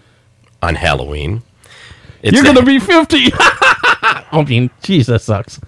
on 0.63 0.75
Halloween, 0.75 1.43
it's 2.23 2.35
You're 2.35 2.45
going 2.45 2.57
to 2.57 2.63
be 2.63 2.79
50. 2.79 3.33
I 3.39 4.45
mean, 4.47 4.71
jeez, 4.83 5.07
that 5.07 5.23
sucks. 5.23 5.59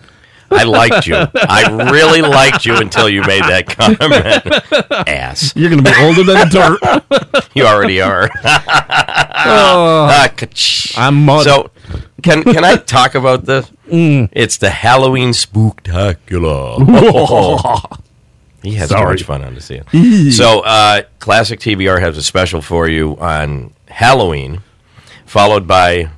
I 0.51 0.65
liked 0.65 1.07
you. 1.07 1.15
I 1.35 1.91
really 1.93 2.23
liked 2.23 2.65
you 2.65 2.77
until 2.77 3.09
you 3.09 3.23
made 3.23 3.43
that 3.43 3.66
comment. 3.66 5.09
Ass. 5.09 5.53
You're 5.55 5.70
going 5.70 5.85
to 5.85 5.91
be 5.91 5.97
older 6.01 6.23
than 6.25 6.49
dirt. 6.49 6.81
You 7.55 7.65
already 7.66 8.01
are. 8.01 8.29
Ka-ch. 10.29 10.97
I'm 10.97 11.25
mud. 11.25 11.45
So, 11.45 11.70
can 12.23 12.43
can 12.45 12.65
I 12.65 12.77
talk 12.77 13.15
about 13.16 13.45
this? 13.47 13.69
Mm. 13.89 14.29
It's 14.33 14.59
the 14.59 14.70
Halloween 14.70 15.31
spooktacular. 15.31 16.79
he 18.62 18.75
has 18.75 18.91
Sorry. 18.91 19.15
much 19.15 19.25
fun 19.25 19.43
on 19.43 19.55
to 19.55 19.61
see 19.61 19.81
it. 19.85 20.33
so, 20.33 20.61
uh, 20.61 21.03
Classic 21.19 21.59
TBR 21.59 22.01
has 22.01 22.16
a 22.16 22.23
special 22.23 22.62
for 22.62 22.89
you 22.89 23.16
on 23.19 23.73
Halloween, 23.89 24.61
followed 25.27 25.66
by 25.66 26.11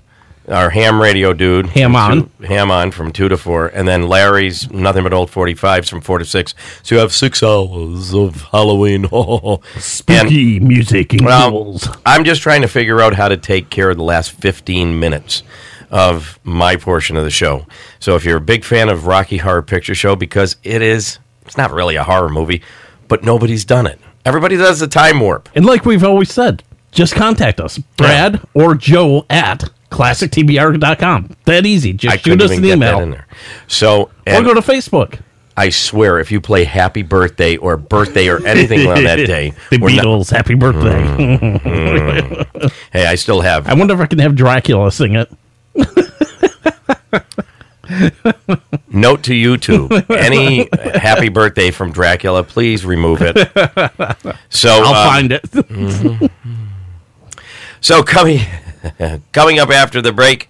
our 0.50 0.70
ham 0.70 1.00
radio 1.00 1.32
dude, 1.32 1.66
Ham 1.68 1.94
on. 1.96 2.30
two- 2.40 2.44
ham 2.46 2.70
on 2.70 2.90
from 2.90 3.12
two 3.12 3.28
to 3.28 3.36
four, 3.36 3.68
and 3.68 3.86
then 3.86 4.08
Larry's 4.08 4.70
nothing 4.70 5.02
but 5.04 5.12
old 5.12 5.30
forty 5.30 5.54
fives 5.54 5.88
from 5.88 6.00
four 6.00 6.18
to 6.18 6.24
six. 6.24 6.54
So 6.82 6.94
you 6.94 7.00
have 7.00 7.12
six 7.12 7.42
hours 7.42 8.12
of 8.14 8.42
Halloween. 8.50 9.06
Spooky 9.78 10.60
music 10.60 11.12
and 11.12 11.24
well. 11.24 11.78
I'm 12.04 12.24
just 12.24 12.42
trying 12.42 12.62
to 12.62 12.68
figure 12.68 13.00
out 13.00 13.14
how 13.14 13.28
to 13.28 13.36
take 13.36 13.70
care 13.70 13.90
of 13.90 13.96
the 13.96 14.02
last 14.04 14.32
15 14.32 14.98
minutes 14.98 15.42
of 15.90 16.38
my 16.44 16.76
portion 16.76 17.16
of 17.16 17.24
the 17.24 17.30
show. 17.30 17.66
So 17.98 18.14
if 18.16 18.24
you're 18.24 18.36
a 18.36 18.40
big 18.40 18.64
fan 18.64 18.88
of 18.88 19.06
Rocky 19.06 19.38
Horror 19.38 19.62
Picture 19.62 19.94
Show, 19.94 20.14
because 20.16 20.56
it 20.62 20.82
is, 20.82 21.18
it's 21.46 21.56
not 21.56 21.72
really 21.72 21.96
a 21.96 22.04
horror 22.04 22.28
movie, 22.28 22.62
but 23.08 23.24
nobody's 23.24 23.64
done 23.64 23.86
it. 23.86 23.98
Everybody 24.24 24.56
does 24.56 24.78
the 24.80 24.86
time 24.86 25.18
warp. 25.20 25.48
And 25.54 25.64
like 25.64 25.84
we've 25.84 26.04
always 26.04 26.32
said, 26.32 26.62
just 26.92 27.14
contact 27.14 27.60
us, 27.60 27.78
Brad 27.96 28.40
or 28.54 28.74
Joe 28.74 29.24
at 29.30 29.68
classictbr.com. 29.90 31.36
That 31.44 31.66
easy. 31.66 31.92
Just 31.92 32.14
I 32.14 32.16
shoot 32.18 32.40
us 32.40 32.50
an 32.52 32.64
email. 32.64 32.98
that 32.98 33.02
in 33.02 33.10
there. 33.10 33.26
So, 33.66 34.10
Or 34.26 34.42
go 34.42 34.54
to 34.54 34.60
Facebook. 34.60 35.20
I 35.56 35.68
swear, 35.68 36.18
if 36.20 36.30
you 36.32 36.40
play 36.40 36.64
Happy 36.64 37.02
Birthday 37.02 37.56
or 37.56 37.76
Birthday 37.76 38.28
or 38.28 38.44
anything 38.46 38.86
on 38.86 39.02
that 39.04 39.16
day, 39.26 39.52
the 39.70 39.78
we're 39.78 39.94
not- 39.94 40.04
Beatles, 40.06 40.30
happy 40.30 40.54
birthday. 40.54 41.02
Mm. 41.02 42.72
hey, 42.92 43.06
I 43.06 43.14
still 43.16 43.42
have. 43.42 43.66
I 43.68 43.74
wonder 43.74 43.92
if 43.94 44.00
I 44.00 44.06
can 44.06 44.20
have 44.20 44.34
Dracula 44.36 44.90
sing 44.90 45.16
it. 45.16 45.28
Note 48.88 49.24
to 49.24 49.32
YouTube: 49.32 50.06
Any 50.16 50.68
happy 50.98 51.28
birthday 51.28 51.70
from 51.72 51.92
Dracula, 51.92 52.44
please 52.44 52.84
remove 52.86 53.20
it. 53.22 53.36
So 54.50 54.68
I'll 54.70 54.94
um, 54.94 55.08
find 55.08 55.32
it. 55.32 55.42
mhm. 55.42 56.30
So 57.80 58.02
coming 58.02 58.40
coming 59.32 59.58
up 59.58 59.70
after 59.70 60.02
the 60.02 60.12
break, 60.12 60.48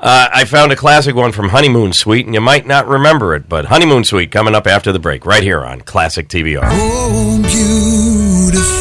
uh, 0.00 0.28
I 0.32 0.44
found 0.44 0.72
a 0.72 0.76
classic 0.76 1.14
one 1.14 1.32
from 1.32 1.48
Honeymoon 1.48 1.92
Suite, 1.92 2.26
and 2.26 2.34
you 2.34 2.40
might 2.40 2.66
not 2.66 2.86
remember 2.86 3.34
it, 3.34 3.48
but 3.48 3.66
Honeymoon 3.66 4.04
Suite 4.04 4.30
coming 4.30 4.54
up 4.54 4.66
after 4.66 4.92
the 4.92 4.98
break, 4.98 5.24
right 5.24 5.42
here 5.42 5.64
on 5.64 5.80
Classic 5.80 6.28
TBR. 6.28 6.60
Oh, 6.62 7.40
beautiful 7.42 8.74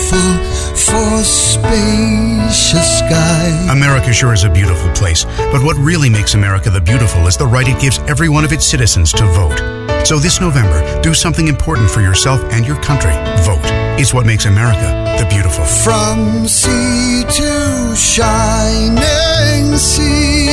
for 0.76 1.23
spacious 1.23 2.99
skies. 2.99 3.69
America 3.69 4.11
sure 4.11 4.34
is 4.34 4.43
a 4.43 4.49
beautiful 4.49 4.91
place, 4.93 5.23
but 5.23 5.64
what 5.64 5.77
really 5.77 6.10
makes 6.10 6.34
America 6.34 6.69
the 6.69 6.81
beautiful 6.81 7.26
is 7.27 7.38
the 7.38 7.47
right 7.47 7.68
it 7.68 7.80
gives 7.80 7.99
every 7.99 8.27
one 8.27 8.43
of 8.43 8.51
its 8.51 8.65
citizens 8.65 9.14
to 9.14 9.26
vote. 9.27 9.57
So 10.05 10.19
this 10.19 10.41
November, 10.41 11.01
do 11.01 11.14
something 11.14 11.47
important 11.47 11.89
for 11.89 12.01
yourself 12.01 12.43
and 12.51 12.65
your 12.68 12.76
country. 12.81 13.14
Vote. 13.43 13.61
It's 13.97 14.14
what 14.14 14.26
makes 14.26 14.45
America 14.45 15.15
the 15.18 15.30
beautiful. 15.30 15.64
From 15.64 16.47
sea 16.47 17.23
to 17.23 17.82
shining 17.95 19.77
sea. 19.77 20.45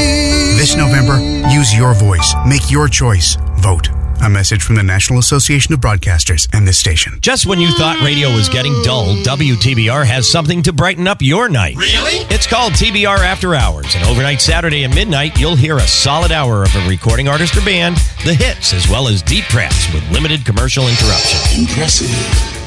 This 0.57 0.77
November, 0.77 1.19
use 1.51 1.75
your 1.75 1.95
voice. 1.95 2.35
Make 2.47 2.71
your 2.71 2.89
choice. 2.89 3.37
Vote. 3.57 3.89
A 4.23 4.29
message 4.29 4.63
from 4.63 4.75
the 4.75 4.83
National 4.83 5.19
Association 5.19 5.73
of 5.73 5.81
Broadcasters 5.81 6.47
and 6.53 6.69
this 6.69 6.77
station. 6.77 7.19
Just 7.23 7.47
when 7.47 7.59
you 7.59 7.71
thought 7.73 8.03
radio 8.03 8.29
was 8.35 8.51
getting 8.51 8.75
dull, 8.83 9.17
WTBR 9.25 10.05
has 10.05 10.31
something 10.31 10.63
to 10.65 10.75
brighten 10.75 11.09
up 11.09 11.23
your 11.23 11.49
night. 11.49 11.77
Really? 11.77 12.27
It's 12.29 12.47
called 12.47 12.75
TBR 12.75 13.19
After 13.21 13.55
Hours, 13.55 13.95
and 13.95 14.07
overnight 14.07 14.43
Saturday 14.43 14.85
at 14.85 14.95
midnight, 14.95 15.41
you'll 15.41 15.57
hear 15.57 15.79
a 15.79 15.87
solid 15.89 16.33
hour 16.33 16.63
of 16.65 16.77
a 16.77 16.87
recording 16.87 17.29
artist 17.29 17.57
or 17.57 17.65
band, 17.65 17.97
the 18.27 18.35
hits, 18.35 18.75
as 18.75 18.87
well 18.89 19.09
as 19.09 19.23
deep 19.23 19.45
tracks 19.45 19.91
with 19.95 20.07
limited 20.11 20.45
commercial 20.45 20.87
interruption. 20.87 21.63
Impressive. 21.63 22.60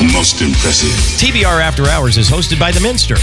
Most 0.00 0.40
impressive. 0.40 0.96
TBR 1.20 1.60
After 1.60 1.84
Hours 1.86 2.16
is 2.16 2.30
hosted 2.30 2.58
by 2.58 2.72
The 2.72 2.80
Minster. 2.80 3.16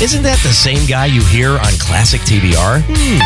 Isn't 0.00 0.22
that 0.22 0.38
the 0.46 0.54
same 0.54 0.86
guy 0.86 1.06
you 1.06 1.22
hear 1.26 1.58
on 1.58 1.74
classic 1.82 2.22
TBR? 2.22 2.86
Hmm. 2.86 3.18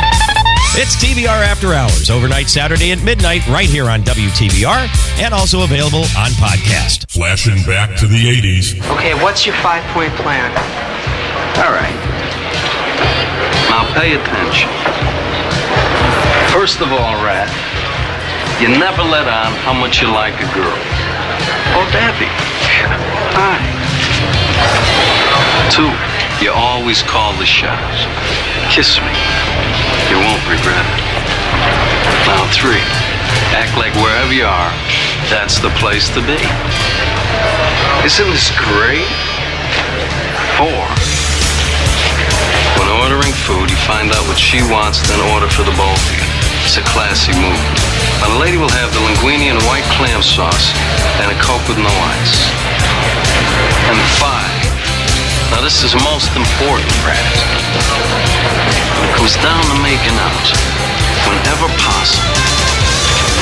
It's 0.81 0.97
TBR 0.97 1.45
After 1.45 1.75
Hours, 1.77 2.09
overnight 2.09 2.49
Saturday 2.49 2.93
at 2.93 3.05
midnight, 3.05 3.47
right 3.47 3.69
here 3.69 3.91
on 3.93 4.01
WTBR, 4.09 4.89
and 5.21 5.35
also 5.35 5.63
available 5.69 6.09
on 6.17 6.33
podcast. 6.41 7.05
Flashing 7.13 7.61
back 7.69 7.95
to 8.01 8.07
the 8.09 8.25
80s. 8.25 8.81
Okay, 8.97 9.13
what's 9.23 9.45
your 9.45 9.55
five 9.61 9.85
point 9.93 10.13
plan? 10.17 10.49
All 11.61 11.77
right. 11.77 12.01
Now 13.69 13.85
pay 13.93 14.17
attention. 14.17 14.73
First 16.57 16.81
of 16.81 16.89
all, 16.89 17.21
Rat, 17.21 17.53
you 18.65 18.73
never 18.81 19.05
let 19.05 19.29
on 19.29 19.53
how 19.61 19.75
much 19.77 20.01
you 20.01 20.09
like 20.09 20.35
a 20.41 20.49
girl. 20.57 20.73
Oh, 21.77 21.85
Debbie. 21.93 22.54
Hi. 22.86 23.59
Two, 25.73 25.90
you 26.44 26.52
always 26.52 27.02
call 27.02 27.32
the 27.39 27.47
shots. 27.47 28.06
Kiss 28.70 29.01
me. 29.01 29.15
You 30.11 30.20
won't 30.20 30.44
regret 30.47 30.85
it. 30.85 31.01
Now, 32.28 32.44
three, 32.52 32.85
act 33.56 33.77
like 33.77 33.94
wherever 33.97 34.32
you 34.32 34.44
are, 34.44 34.73
that's 35.31 35.59
the 35.59 35.70
place 35.81 36.09
to 36.12 36.20
be. 36.20 36.40
Isn't 38.05 38.31
this 38.31 38.51
great? 38.59 39.09
Four, 40.61 40.86
when 42.78 42.89
ordering 43.01 43.32
food, 43.48 43.70
you 43.70 43.77
find 43.89 44.12
out 44.12 44.27
what 44.28 44.39
she 44.39 44.62
wants, 44.62 45.01
then 45.09 45.20
order 45.32 45.48
for 45.48 45.62
the 45.62 45.74
both 45.77 45.98
of 46.11 46.16
you. 46.16 46.34
It's 46.65 46.81
a 46.81 46.82
classy 46.97 47.36
move. 47.36 47.61
Now, 48.24 48.32
the 48.32 48.41
lady 48.41 48.57
will 48.57 48.73
have 48.73 48.89
the 48.97 49.03
linguine 49.05 49.53
and 49.53 49.61
white 49.69 49.85
clam 50.01 50.24
sauce 50.24 50.73
and 51.20 51.28
a 51.28 51.36
Coke 51.36 51.61
with 51.69 51.77
no 51.77 51.93
ice. 51.93 52.36
And 53.93 54.01
five, 54.16 54.65
now 55.53 55.61
this 55.61 55.85
is 55.85 55.93
most 56.01 56.32
important, 56.32 56.89
Brad. 57.05 57.20
When 58.97 59.12
it 59.12 59.15
comes 59.15 59.36
down 59.45 59.61
to 59.61 59.77
making 59.85 60.16
out, 60.16 60.47
whenever 61.28 61.69
possible, 61.85 62.32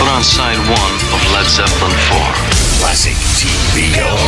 put 0.03 0.11
on 0.11 0.27
side 0.27 0.59
one 0.67 0.95
of 1.15 1.23
Led 1.31 1.47
Zeppelin 1.47 1.95
4. 2.11 2.19
Classic 2.83 3.15
TVO. 3.39 4.19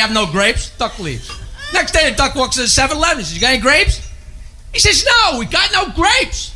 have 0.00 0.12
no 0.12 0.26
grapes. 0.26 0.70
Duck 0.76 0.98
leaves. 0.98 1.30
Next 1.72 1.92
day, 1.92 2.10
the 2.10 2.16
duck 2.16 2.34
walks 2.34 2.56
to 2.56 2.62
the 2.62 2.68
7 2.68 2.96
Eleven. 2.96 3.24
says, 3.24 3.34
You 3.34 3.40
got 3.40 3.52
any 3.54 3.62
grapes? 3.62 4.00
He 4.72 4.78
says, 4.80 5.04
No, 5.04 5.38
we 5.38 5.46
got 5.46 5.70
no 5.72 5.88
grapes. 5.94 6.54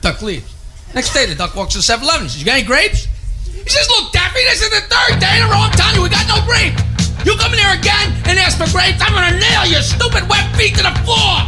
Duck 0.00 0.22
leaves. 0.22 0.46
Next 0.94 1.12
day, 1.12 1.26
the 1.26 1.34
duck 1.34 1.54
walks 1.56 1.72
to 1.72 1.78
the 1.78 1.82
7 1.82 2.04
Eleven. 2.04 2.28
says, 2.28 2.38
You 2.38 2.46
got 2.46 2.58
any 2.58 2.66
grapes? 2.66 3.06
He 3.50 3.68
says, 3.68 3.88
Look, 3.88 4.12
Daffy, 4.12 4.40
this 4.44 4.62
is 4.62 4.70
the 4.70 4.82
third 4.86 5.18
day 5.18 5.36
in 5.38 5.42
a 5.42 5.48
row. 5.50 5.58
I'm 5.66 5.72
telling 5.72 5.96
you, 5.96 6.02
we 6.02 6.08
got 6.08 6.26
no 6.28 6.38
grapes. 6.46 6.80
You 7.26 7.34
come 7.40 7.52
in 7.54 7.58
here 7.58 7.72
again 7.72 8.12
and 8.28 8.38
ask 8.38 8.58
for 8.60 8.68
grapes, 8.70 9.00
I'm 9.00 9.16
going 9.16 9.32
to 9.32 9.38
nail 9.40 9.64
your 9.66 9.80
stupid 9.82 10.28
wet 10.28 10.44
feet 10.56 10.76
to 10.76 10.82
the 10.84 10.92
floor. 11.08 11.40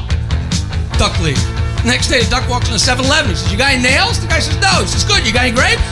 Duck 0.98 1.12
leaves. 1.20 1.44
Next 1.84 2.08
day, 2.08 2.24
the 2.24 2.30
duck 2.30 2.48
walks 2.48 2.66
in 2.66 2.72
the 2.72 2.78
7 2.80 3.04
Eleven. 3.04 3.30
He 3.30 3.36
says, 3.36 3.52
You 3.52 3.58
got 3.58 3.72
any 3.72 3.82
nails? 3.84 4.18
The 4.20 4.26
guy 4.26 4.40
says, 4.40 4.56
No. 4.58 4.80
He 4.82 4.88
says, 4.88 5.04
Good. 5.04 5.26
You 5.26 5.32
got 5.32 5.44
any 5.46 5.54
grapes? 5.54 5.82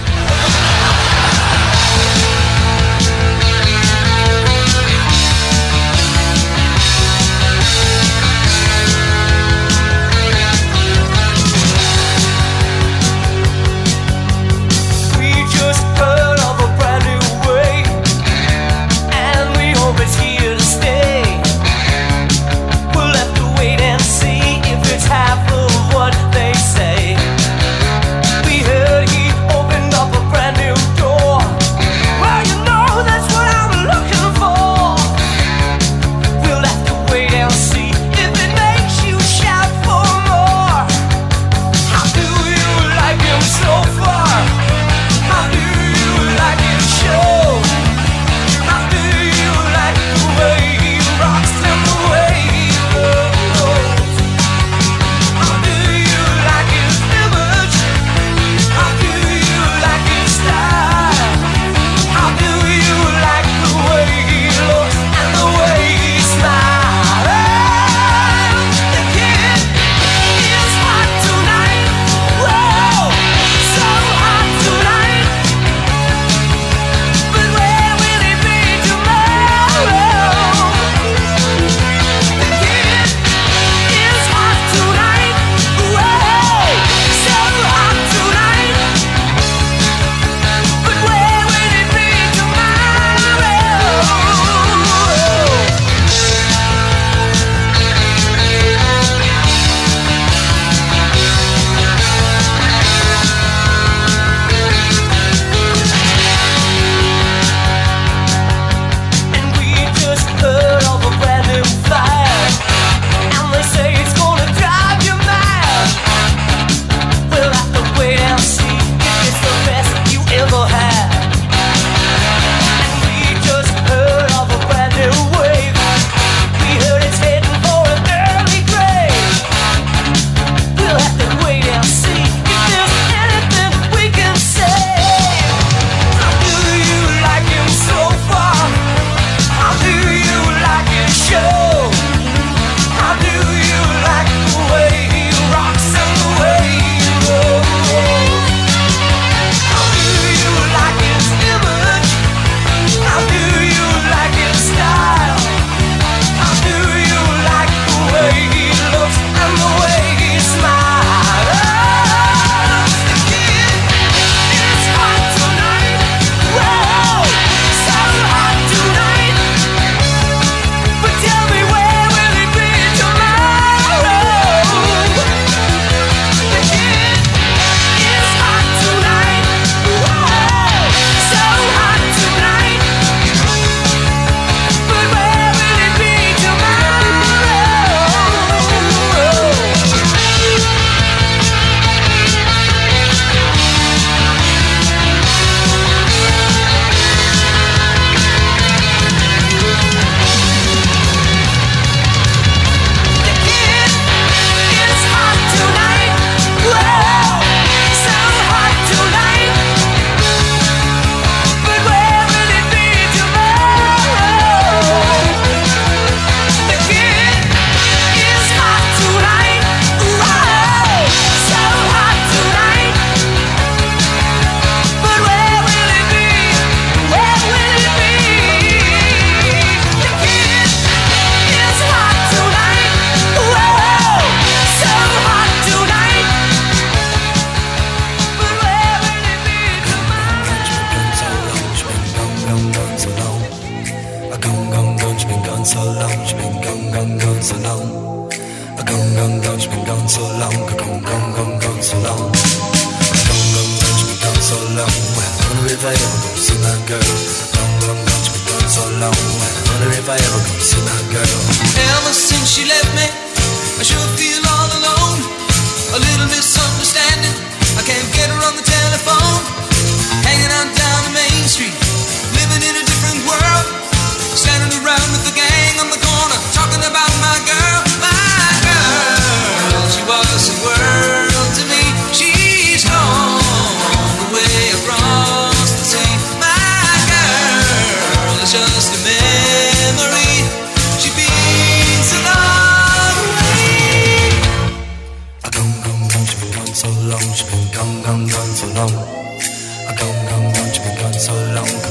She's 297.32 297.42
been 297.50 297.72
gone, 297.72 298.02
gone, 298.02 298.26
gone 298.26 298.54
so 298.54 298.66
long. 298.74 298.92
Gone, 298.92 300.26
gone, 300.28 300.52
gone, 300.52 300.72
she's 300.72 300.78
been 300.78 301.00
gone 301.00 301.12
so 301.14 301.32
long. 301.32 301.83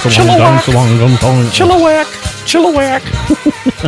Chilliwack. 0.00 2.02
Chilliwack. 2.46 3.00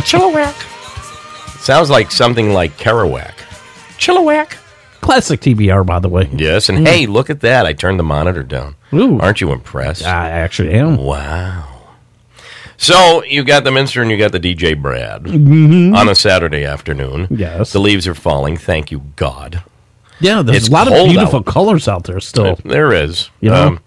Chilliwack. 0.01 1.59
Sounds 1.61 1.89
like 1.89 2.11
something 2.11 2.53
like 2.53 2.77
Kerouac. 2.77 3.33
Chilliwack. 3.97 4.57
Classic 5.01 5.39
TBR, 5.39 5.85
by 5.85 5.99
the 5.99 6.09
way. 6.09 6.29
Yes, 6.35 6.69
and 6.69 6.79
Mm. 6.79 6.87
hey, 6.87 7.05
look 7.05 7.29
at 7.29 7.41
that. 7.41 7.65
I 7.65 7.73
turned 7.73 7.99
the 7.99 8.03
monitor 8.03 8.43
down. 8.43 8.75
Ooh. 8.93 9.19
Aren't 9.19 9.41
you 9.41 9.51
impressed? 9.51 10.05
I 10.05 10.29
actually 10.29 10.73
am. 10.73 10.97
Wow. 10.97 11.65
So 12.77 13.23
you 13.23 13.43
got 13.43 13.63
the 13.63 13.71
Minster 13.71 14.01
and 14.01 14.11
you 14.11 14.17
got 14.17 14.31
the 14.31 14.39
DJ 14.39 14.73
Brad 14.73 15.23
Mhm. 15.23 15.95
on 15.95 16.09
a 16.09 16.15
Saturday 16.15 16.65
afternoon. 16.65 17.27
Yes. 17.29 17.71
The 17.71 17.79
leaves 17.79 18.07
are 18.07 18.15
falling. 18.15 18.57
Thank 18.57 18.91
you, 18.91 19.01
God. 19.15 19.61
Yeah, 20.19 20.41
there's 20.41 20.57
It's 20.57 20.67
a 20.69 20.71
lot 20.71 20.87
of 20.87 20.93
beautiful 21.07 21.39
out. 21.39 21.45
colors 21.45 21.87
out 21.87 22.05
there 22.05 22.19
still. 22.19 22.57
There 22.65 22.91
is. 22.91 23.29
You 23.41 23.51
know? 23.51 23.67
Um, 23.67 23.79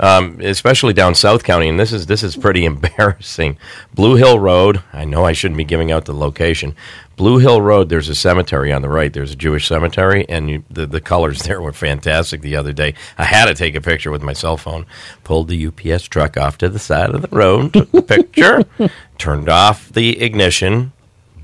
um, 0.00 0.38
especially 0.40 0.92
down 0.92 1.14
South 1.14 1.44
County, 1.44 1.68
and 1.68 1.78
this 1.78 1.92
is 1.92 2.06
this 2.06 2.22
is 2.22 2.36
pretty 2.36 2.64
embarrassing. 2.66 3.58
Blue 3.94 4.16
Hill 4.16 4.38
Road. 4.38 4.82
I 4.92 5.04
know 5.04 5.24
I 5.24 5.32
shouldn't 5.32 5.58
be 5.58 5.64
giving 5.64 5.90
out 5.90 6.04
the 6.04 6.14
location. 6.14 6.74
Blue 7.16 7.38
Hill 7.38 7.60
Road. 7.60 7.88
There's 7.88 8.08
a 8.08 8.14
cemetery 8.14 8.72
on 8.72 8.80
the 8.82 8.88
right. 8.88 9.12
There's 9.12 9.32
a 9.32 9.36
Jewish 9.36 9.66
cemetery, 9.66 10.24
and 10.28 10.48
you, 10.48 10.64
the 10.70 10.86
the 10.86 11.00
colors 11.00 11.42
there 11.44 11.60
were 11.60 11.72
fantastic 11.72 12.40
the 12.40 12.56
other 12.56 12.72
day. 12.72 12.94
I 13.16 13.24
had 13.24 13.46
to 13.46 13.54
take 13.54 13.74
a 13.74 13.80
picture 13.80 14.10
with 14.10 14.22
my 14.22 14.32
cell 14.32 14.56
phone. 14.56 14.86
Pulled 15.24 15.48
the 15.48 15.66
UPS 15.66 16.04
truck 16.04 16.36
off 16.36 16.58
to 16.58 16.68
the 16.68 16.78
side 16.78 17.10
of 17.10 17.22
the 17.22 17.36
road, 17.36 17.72
took 17.72 17.90
the 17.90 18.02
picture, 18.02 18.64
turned 19.18 19.48
off 19.48 19.88
the 19.90 20.20
ignition. 20.22 20.92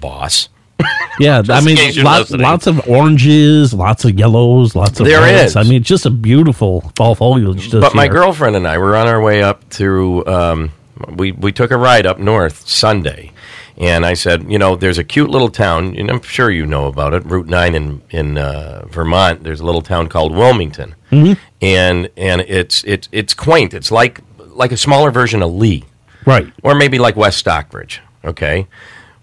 Boss. 0.01 0.49
Yeah, 1.21 1.43
I 1.49 1.61
mean, 1.61 1.79
lots, 2.03 2.33
lots 2.33 2.67
of 2.67 2.89
oranges, 2.89 3.73
lots 3.73 4.05
of 4.05 4.19
yellows, 4.19 4.75
lots 4.75 4.99
of 4.99 5.07
There 5.07 5.21
reds. 5.21 5.51
is. 5.51 5.57
I 5.57 5.63
mean, 5.63 5.81
just 5.85 6.07
a 6.07 6.11
beautiful 6.11 6.91
fall 6.97 7.15
foliage. 7.15 7.71
but 7.71 7.95
my 7.95 8.09
girlfriend 8.09 8.57
and 8.57 8.67
I 8.67 8.79
were 8.79 8.97
on 8.97 9.07
our 9.07 9.23
way 9.23 9.41
up 9.41 9.63
through. 9.71 10.27
Um, 10.27 10.73
we 11.15 11.31
we 11.31 11.53
took 11.53 11.71
a 11.71 11.77
ride 11.77 12.05
up 12.05 12.19
north 12.19 12.69
Sunday, 12.69 13.31
and 13.79 14.05
I 14.05 14.15
said, 14.15 14.51
you 14.51 14.59
know, 14.59 14.75
there's 14.75 14.99
a 14.99 15.05
cute 15.05 15.31
little 15.31 15.51
town, 15.51 15.95
and 15.97 16.11
I'm 16.11 16.21
sure 16.23 16.51
you 16.51 16.67
know 16.67 16.87
about 16.87 17.15
it, 17.15 17.25
Route 17.27 17.47
Nine 17.47 17.77
in 17.77 18.03
in 18.11 18.37
uh, 18.37 18.85
Vermont. 18.89 19.45
There's 19.45 19.61
a 19.61 19.65
little 19.65 19.83
town 19.83 20.09
called 20.09 20.35
Wilmington, 20.35 20.97
Mhm. 21.13 21.39
and 21.63 22.11
and 22.17 22.41
it's 22.41 22.83
it's 22.85 23.09
it's 23.13 23.35
quaint. 23.35 23.73
It's 23.73 23.93
like 23.93 24.21
like 24.49 24.73
a 24.73 24.77
smaller 24.77 25.13
version 25.13 25.45
of 25.45 25.53
Lee, 25.53 25.85
right? 26.27 26.53
Or 26.65 26.75
maybe 26.75 26.99
like 26.99 27.15
West 27.15 27.39
Stockbridge. 27.39 28.01
Okay. 28.25 28.67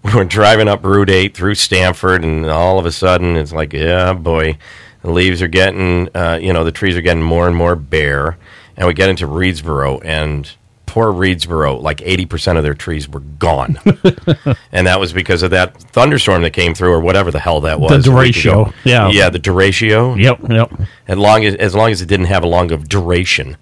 we 0.04 0.14
were 0.14 0.24
driving 0.24 0.68
up 0.68 0.84
Route 0.84 1.10
8 1.10 1.34
through 1.34 1.54
Stamford, 1.54 2.24
and 2.24 2.46
all 2.46 2.78
of 2.78 2.86
a 2.86 2.92
sudden 2.92 3.36
it's 3.36 3.52
like, 3.52 3.72
yeah, 3.72 4.12
boy, 4.12 4.58
the 5.02 5.10
leaves 5.10 5.42
are 5.42 5.48
getting, 5.48 6.08
uh, 6.14 6.38
you 6.40 6.52
know, 6.52 6.64
the 6.64 6.72
trees 6.72 6.96
are 6.96 7.02
getting 7.02 7.22
more 7.22 7.46
and 7.46 7.56
more 7.56 7.76
bare. 7.76 8.38
And 8.76 8.86
we 8.86 8.94
get 8.94 9.10
into 9.10 9.26
Readsboro, 9.26 10.00
and 10.04 10.50
poor 10.86 11.12
Readsboro, 11.12 11.80
like 11.80 11.98
80% 11.98 12.56
of 12.56 12.62
their 12.62 12.74
trees 12.74 13.08
were 13.08 13.20
gone. 13.20 13.78
and 14.72 14.86
that 14.86 14.98
was 14.98 15.12
because 15.12 15.42
of 15.42 15.50
that 15.50 15.76
thunderstorm 15.76 16.42
that 16.42 16.52
came 16.52 16.74
through, 16.74 16.92
or 16.92 17.00
whatever 17.00 17.30
the 17.30 17.38
hell 17.38 17.60
that 17.60 17.78
was. 17.78 18.04
The 18.04 18.10
a 18.10 18.16
week 18.16 18.36
ago. 18.36 18.64
derecho, 18.64 18.74
yeah. 18.84 19.10
Yeah, 19.10 19.30
the 19.30 19.38
derecho. 19.38 20.20
Yep, 20.20 20.50
yep. 20.50 20.88
As 21.06 21.18
long 21.18 21.44
as, 21.44 21.54
as 21.56 21.74
long 21.74 21.90
as 21.92 22.02
it 22.02 22.06
didn't 22.06 22.26
have 22.26 22.42
a 22.42 22.46
long 22.48 22.72
of 22.72 22.88
duration. 22.88 23.56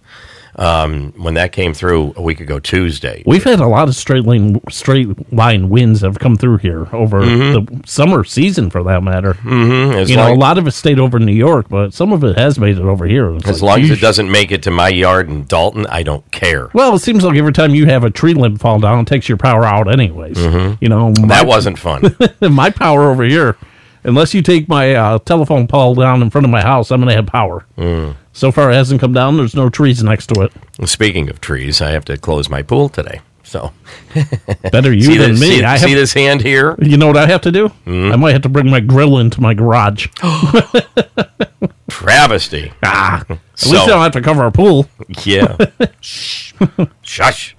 Um, 0.57 1.13
when 1.17 1.35
that 1.35 1.53
came 1.53 1.73
through 1.75 2.13
a 2.17 2.23
week 2.23 2.41
ago 2.41 2.59
Tuesday, 2.59 3.23
We've 3.25 3.45
had 3.45 3.61
a 3.61 3.67
lot 3.69 3.89
of 3.89 3.95
straight 3.95 4.25
line 4.25 4.61
straight 4.69 5.33
line 5.33 5.69
winds 5.69 6.01
that 6.01 6.09
have 6.09 6.19
come 6.19 6.37
through 6.37 6.59
here 6.59 6.89
over 6.93 7.23
Mhm. 7.23 7.83
the 7.83 7.89
summer 7.89 8.25
season, 8.25 8.69
for 8.69 8.83
that 8.83 9.03
matter. 9.03 9.35
Mhm, 9.45 9.95
as 9.95 10.11
You 10.11 10.17
know, 10.17 10.33
a 10.33 10.35
lot 10.35 10.59
of 10.59 10.67
it 10.67 10.73
stayed 10.73 10.99
over 10.99 11.19
in 11.19 11.25
New 11.27 11.33
York, 11.33 11.67
but 11.69 11.95
some 11.95 12.13
of 12.13 12.25
it 12.25 12.37
has 12.37 12.59
made 12.59 12.77
it 12.79 12.83
over 12.85 13.07
here. 13.07 13.31
It's 13.37 13.49
as 13.49 13.63
like, 13.63 13.77
long 13.83 13.85
as 13.85 13.91
it 13.97 14.01
doesn't 14.01 14.31
make 14.31 14.51
it 14.51 14.63
to 14.65 14.71
my 14.71 14.89
yard 14.89 15.29
in 15.29 15.45
Dalton, 15.45 15.87
I 15.89 16.03
don't 16.03 16.29
care. 16.33 16.69
Well, 16.73 16.95
it 16.97 16.99
seems 17.01 17.23
like 17.25 17.37
every 17.37 17.53
time 17.53 17.75
you 17.75 17.87
have 17.87 18.03
a 18.05 18.11
tree 18.11 18.35
limb 18.35 18.57
fall 18.57 18.81
down, 18.81 18.99
it 19.01 19.07
takes 19.07 19.29
your 19.29 19.39
power 19.39 19.65
out, 19.65 19.91
anyways. 19.93 20.37
Mhm. 20.37 20.79
You 20.81 20.89
know, 20.89 21.13
That 21.29 21.47
wasn't 21.47 21.79
fun. 21.79 22.15
my 22.41 22.71
power 22.71 23.09
over 23.11 23.23
here, 23.23 23.57
unless 24.05 24.35
you 24.35 24.43
take 24.43 24.69
my 24.69 24.95
uh, 24.95 25.19
telephone 25.19 25.67
pole 25.69 25.95
down 25.95 26.23
in 26.23 26.31
front 26.31 26.45
of 26.45 26.51
my 26.51 26.63
house, 26.63 26.91
I'm 26.91 27.01
going 27.01 27.11
to 27.11 27.15
have 27.17 27.27
power. 27.27 27.65
Mm. 27.79 28.15
So 28.41 28.51
far, 28.51 28.71
it 28.71 28.75
hasn't 28.75 29.03
come 29.03 29.13
down. 29.13 29.37
There's 29.37 29.55
no 29.55 29.69
trees 29.69 30.03
next 30.03 30.29
to 30.29 30.41
it. 30.41 30.89
Speaking 30.89 31.29
of 31.29 31.43
trees, 31.43 31.83
I 31.83 31.91
have 31.91 32.07
to 32.07 32.17
close 32.17 32.49
my 32.49 32.63
pool 32.63 32.89
today. 32.89 33.21
So 33.43 33.75
Better 34.73 34.95
you 34.95 35.19
than 35.19 35.33
this- 35.33 35.41
me. 35.43 35.59
See, 35.59 35.63
I 35.63 35.77
see 35.77 35.93
this 35.93 36.15
hand 36.15 36.41
here? 36.41 36.75
You 36.81 36.97
know 36.97 37.07
what 37.07 37.19
I 37.19 37.27
have 37.27 37.43
to 37.43 37.53
do? 37.53 37.69
Hmm? 37.69 38.11
I 38.11 38.17
might 38.17 38.33
have 38.33 38.41
to 38.41 38.49
bring 38.49 38.71
my 38.71 38.81
grill 38.81 39.19
into 39.19 39.43
my 39.43 39.53
garage. 39.53 40.07
Travesty. 41.91 42.73
Ah, 42.83 43.21
at 43.29 43.29
least 43.67 43.83
I 43.85 43.87
don't 43.89 44.03
have 44.03 44.13
to 44.13 44.23
cover 44.23 44.43
our 44.43 44.51
pool. 44.51 44.87
Yeah. 45.27 45.55
Shush. 46.01 47.55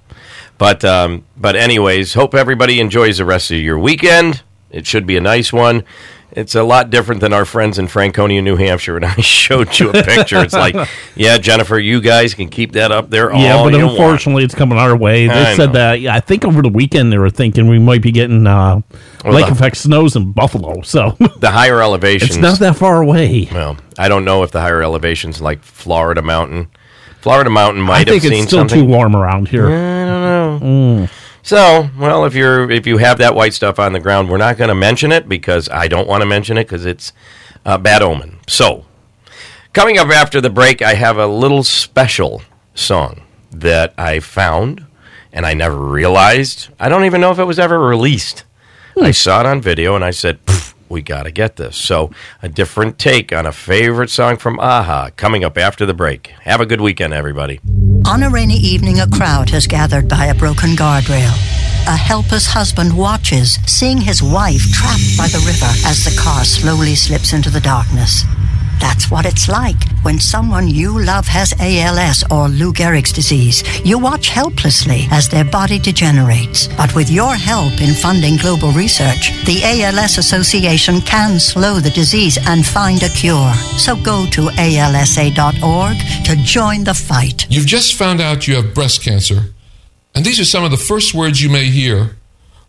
But 0.58 0.84
um, 0.84 1.26
but 1.38 1.56
anyways, 1.56 2.16
hope 2.16 2.34
everybody 2.34 2.80
enjoys 2.80 3.20
the 3.20 3.26
rest 3.26 3.52
of 3.52 3.60
your 3.60 3.78
weekend. 3.78 4.42
It 4.72 4.88
should 4.88 5.06
be 5.06 5.16
a 5.16 5.22
nice 5.22 5.54
one. 5.54 5.84
It's 6.34 6.56
a 6.56 6.64
lot 6.64 6.90
different 6.90 7.20
than 7.20 7.34
our 7.34 7.44
friends 7.44 7.78
in 7.78 7.88
Franconia, 7.88 8.42
New 8.42 8.56
Hampshire. 8.56 8.96
And 8.96 9.06
I 9.06 9.16
showed 9.22 9.78
you 9.80 9.90
a 9.90 10.04
picture. 10.04 10.38
It's 10.42 10.54
like, 10.54 10.76
yeah, 11.16 11.38
Jennifer, 11.38 11.78
you 11.78 12.00
guys 12.00 12.34
can 12.34 12.48
keep 12.50 12.72
that 12.74 12.92
up 12.92 13.10
there 13.10 13.34
yeah, 13.36 13.54
all 13.56 13.66
but 13.66 13.74
you 13.74 13.80
want. 13.86 13.98
But 13.98 14.04
unfortunately, 14.04 14.44
it's 14.46 14.56
coming 14.56 14.78
our 14.78 14.96
way. 14.96 15.28
They 15.28 15.34
I 15.34 15.56
said 15.56 15.68
know. 15.68 15.74
that. 15.74 16.00
Yeah, 16.00 16.16
I 16.16 16.22
think 16.22 16.46
over 16.46 16.62
the 16.62 16.70
weekend 16.70 17.12
they 17.12 17.18
were 17.18 17.30
thinking 17.30 17.68
we 17.68 17.80
might 17.80 18.02
be 18.02 18.12
getting 18.12 18.48
uh, 18.48 18.82
Well, 19.26 19.34
lake 19.34 19.48
the- 19.48 19.52
effect 19.52 19.76
snows 19.78 20.16
in 20.16 20.32
Buffalo. 20.32 20.82
So 20.84 21.18
The 21.40 21.52
higher 21.52 21.82
elevations. 21.84 22.32
it's 22.32 22.40
not 22.40 22.60
that 22.60 22.78
far 22.78 23.02
away. 23.02 23.50
Well, 23.52 23.78
I 23.98 24.08
don't 24.08 24.24
know 24.24 24.44
if 24.44 24.52
the 24.52 24.62
higher 24.62 24.82
elevations 24.82 25.42
like 25.42 25.62
Florida 25.64 26.22
Mountain. 26.22 26.70
Florida 27.20 27.50
Mountain 27.50 27.84
might 27.84 28.08
I 28.08 28.12
think 28.12 28.24
have 28.24 28.32
it's 28.32 28.40
seen 28.40 28.48
still 28.48 28.60
something. 28.62 28.80
too 28.80 28.86
warm 28.86 29.16
around 29.16 29.48
here. 29.50 29.66
I 29.68 29.70
don't 29.70 30.22
know. 30.22 30.60
Mm. 30.64 31.12
So, 31.44 31.90
well, 31.98 32.26
if 32.26 32.36
you're 32.36 32.70
if 32.70 32.86
you 32.86 32.98
have 32.98 33.18
that 33.18 33.36
white 33.36 33.54
stuff 33.54 33.80
on 33.80 33.94
the 33.94 34.00
ground, 34.00 34.30
we're 34.30 34.38
not 34.38 34.58
going 34.58 34.70
to 34.70 34.76
mention 34.76 35.12
it 35.12 35.28
because 35.28 35.70
I 35.70 35.88
don't 35.88 36.08
want 36.08 36.22
to 36.22 36.28
mention 36.28 36.58
it 36.58 36.66
because 36.66 36.86
it's 36.86 37.14
a 37.66 37.80
bad 37.80 38.02
omen. 38.02 38.40
So, 38.48 38.86
coming 39.74 39.98
up 39.98 40.10
after 40.10 40.40
the 40.40 40.50
break, 40.50 40.82
I 40.82 40.94
have 40.94 41.18
a 41.18 41.28
little 41.28 41.64
special 41.64 42.44
song 42.76 43.22
that 43.52 43.94
I 43.98 44.20
found 44.20 44.86
and 45.34 45.46
I 45.46 45.54
never 45.54 45.78
realized. 45.78 46.70
I 46.80 46.90
don't 46.90 47.06
even 47.06 47.22
know 47.22 47.32
if 47.32 47.40
it 47.40 47.46
was 47.46 47.60
ever 47.60 47.80
released. 47.80 48.44
Hmm. 48.96 49.06
I 49.06 49.12
saw 49.12 49.40
it 49.40 49.46
on 49.46 49.62
video 49.62 49.96
and 49.96 50.06
I 50.06 50.12
said, 50.12 50.40
"We 50.90 51.02
got 51.02 51.24
to 51.24 51.32
get 51.32 51.56
this." 51.56 51.76
So, 51.76 52.12
a 52.44 52.50
different 52.50 53.00
take 53.00 53.34
on 53.34 53.48
a 53.48 53.52
favorite 53.52 54.10
song 54.12 54.38
from 54.38 54.60
a-ha 54.60 55.10
coming 55.16 55.44
up 55.44 55.58
after 55.58 55.86
the 55.88 55.94
break. 55.94 56.28
Have 56.42 56.62
a 56.62 56.66
good 56.68 56.82
weekend, 56.82 57.14
everybody. 57.14 57.60
On 58.06 58.24
a 58.24 58.30
rainy 58.30 58.56
evening, 58.56 59.00
a 59.00 59.08
crowd 59.08 59.50
has 59.52 59.68
gathered 59.68 60.08
by 60.10 60.26
a 60.26 60.36
broken 60.36 60.72
guardrail. 60.72 61.32
A 61.88 61.96
helpless 61.96 62.48
husband 62.48 62.98
watches, 62.98 63.58
seeing 63.66 64.02
his 64.02 64.22
wife 64.22 64.62
trapped 64.72 65.18
by 65.18 65.28
the 65.28 65.44
river 65.46 65.72
as 65.88 66.04
the 66.04 66.20
car 66.20 66.44
slowly 66.44 66.96
slips 66.96 67.32
into 67.32 67.50
the 67.50 67.62
darkness. 67.62 68.24
That's 68.82 69.12
what 69.12 69.26
it's 69.28 69.48
like 69.48 69.78
when 70.02 70.20
someone 70.20 70.68
you 70.68 71.00
love 71.06 71.28
has 71.28 71.54
ALS 71.60 72.24
or 72.32 72.50
Lou 72.50 72.74
Gehrig's 72.74 73.14
disease. 73.14 73.64
You 73.86 74.00
watch 74.00 74.30
helplessly 74.30 75.08
as 75.12 75.30
their 75.30 75.46
body 75.46 75.78
degenerates. 75.78 76.68
But 76.76 76.96
with 76.96 77.10
your 77.10 77.36
help 77.36 77.80
in 77.80 77.94
funding 77.94 78.38
global 78.38 78.72
research, 78.72 79.32
the 79.46 79.62
ALS 79.64 80.18
Association 80.18 81.00
can 81.02 81.40
slow 81.40 81.80
the 81.80 81.92
disease 81.92 82.40
and 82.48 82.66
find 82.66 83.04
a 83.04 83.10
cure. 83.10 83.54
So 83.78 83.96
go 83.96 84.26
to 84.32 84.42
alsa.org 84.58 85.98
to 86.26 86.36
join 86.44 86.84
the 86.84 86.96
fight. 86.96 87.46
You've 87.50 87.68
just 87.68 87.94
found 87.94 88.20
out 88.20 88.48
you 88.48 88.56
have 88.56 88.74
breast 88.74 89.04
cancer, 89.04 89.54
and 90.16 90.26
these 90.26 90.40
are 90.40 90.46
some 90.46 90.64
of 90.64 90.72
the 90.72 90.78
first 90.78 91.14
words 91.14 91.42
you 91.42 91.50
may 91.50 91.66
hear. 91.66 92.18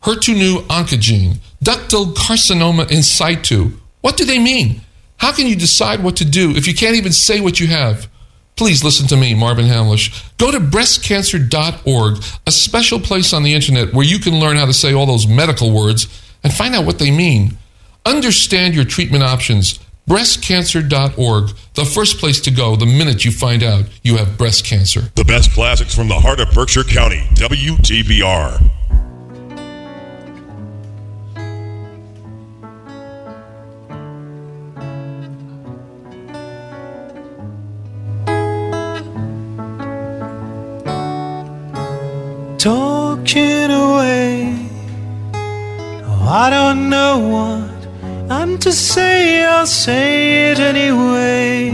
HER2 0.02 0.66
oncogene, 0.66 1.38
ductal 1.64 2.12
carcinoma 2.12 2.90
in 2.90 3.02
situ. 3.02 3.70
What 4.02 4.16
do 4.16 4.24
they 4.24 4.38
mean? 4.38 4.82
How 5.22 5.30
can 5.30 5.46
you 5.46 5.54
decide 5.54 6.02
what 6.02 6.16
to 6.16 6.24
do 6.24 6.50
if 6.56 6.66
you 6.66 6.74
can't 6.74 6.96
even 6.96 7.12
say 7.12 7.40
what 7.40 7.60
you 7.60 7.68
have? 7.68 8.08
Please 8.56 8.82
listen 8.82 9.06
to 9.06 9.16
me, 9.16 9.34
Marvin 9.34 9.66
Hamlisch. 9.66 10.28
Go 10.36 10.50
to 10.50 10.58
breastcancer.org, 10.58 12.24
a 12.44 12.50
special 12.50 12.98
place 12.98 13.32
on 13.32 13.44
the 13.44 13.54
internet 13.54 13.94
where 13.94 14.04
you 14.04 14.18
can 14.18 14.40
learn 14.40 14.56
how 14.56 14.66
to 14.66 14.72
say 14.72 14.92
all 14.92 15.06
those 15.06 15.28
medical 15.28 15.72
words 15.72 16.08
and 16.42 16.52
find 16.52 16.74
out 16.74 16.84
what 16.86 16.98
they 16.98 17.12
mean. 17.12 17.56
Understand 18.04 18.74
your 18.74 18.84
treatment 18.84 19.22
options. 19.22 19.78
Breastcancer.org, 20.08 21.50
the 21.74 21.84
first 21.84 22.18
place 22.18 22.40
to 22.40 22.50
go 22.50 22.74
the 22.74 22.84
minute 22.84 23.24
you 23.24 23.30
find 23.30 23.62
out 23.62 23.84
you 24.02 24.16
have 24.16 24.36
breast 24.36 24.64
cancer. 24.64 25.02
The 25.14 25.24
best 25.24 25.52
classics 25.52 25.94
from 25.94 26.08
the 26.08 26.18
heart 26.18 26.40
of 26.40 26.50
Berkshire 26.50 26.82
County, 26.82 27.28
WTBR. 27.34 28.70
Away. 43.40 44.54
Oh, 45.34 46.26
I 46.28 46.50
don't 46.50 46.90
know 46.90 47.18
what 47.18 48.30
I'm 48.30 48.58
to 48.58 48.72
say, 48.72 49.44
I'll 49.44 49.66
say 49.66 50.50
it 50.50 50.58
anyway. 50.58 51.70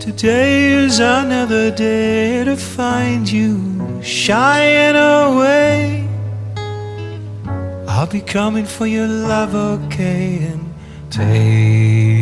Today 0.00 0.72
is 0.72 1.00
another 1.00 1.70
day 1.70 2.44
to 2.44 2.56
find 2.56 3.30
you 3.30 4.00
shying 4.02 4.96
away. 4.96 6.08
I'll 7.86 8.06
be 8.06 8.20
coming 8.20 8.64
for 8.64 8.86
your 8.86 9.08
love, 9.08 9.54
okay, 9.54 10.38
and 10.50 10.72
take 11.10 12.17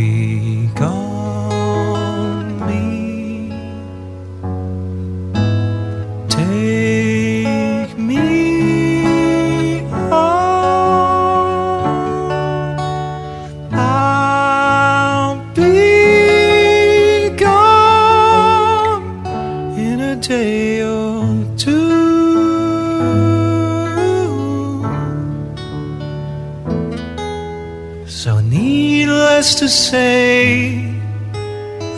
needless 29.46 29.60
to 29.60 29.68
say, 29.68 30.78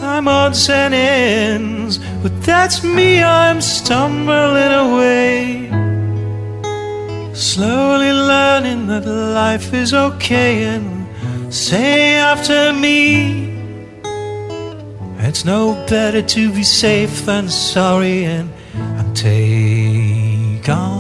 I'm 0.03 0.29
odds 0.29 0.69
and 0.69 0.93
ends, 0.93 1.99
but 2.23 2.43
that's 2.43 2.85
me, 2.85 3.23
I'm 3.23 3.61
stumbling 3.63 4.73
away. 4.87 5.71
Slowly 7.33 8.13
learning 8.13 8.89
that 8.89 9.07
life 9.07 9.73
is 9.73 9.95
okay, 9.95 10.65
and 10.65 11.07
say 11.55 12.17
after 12.17 12.75
me, 12.75 13.55
it's 15.21 15.45
no 15.45 15.73
better 15.89 16.21
to 16.21 16.53
be 16.53 16.63
safe 16.63 17.25
than 17.25 17.49
sorry, 17.49 18.25
and 18.25 18.51
I'm 18.99 19.15
take 19.15 20.69
on 20.69 20.98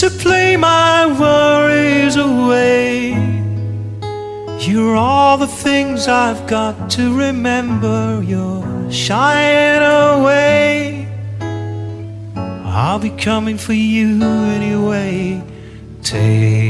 to 0.00 0.08
play 0.08 0.56
my 0.56 1.04
worries 1.20 2.16
away. 2.16 3.10
You're 4.58 4.96
all 4.96 5.36
the 5.36 5.46
things 5.46 6.08
I've 6.08 6.46
got 6.46 6.88
to 6.92 7.14
remember. 7.14 8.22
You're 8.24 8.90
shying 8.90 9.82
away. 9.82 11.06
I'll 12.64 12.98
be 12.98 13.10
coming 13.10 13.58
for 13.58 13.74
you 13.74 14.22
anyway. 14.22 15.42
Take 16.02 16.69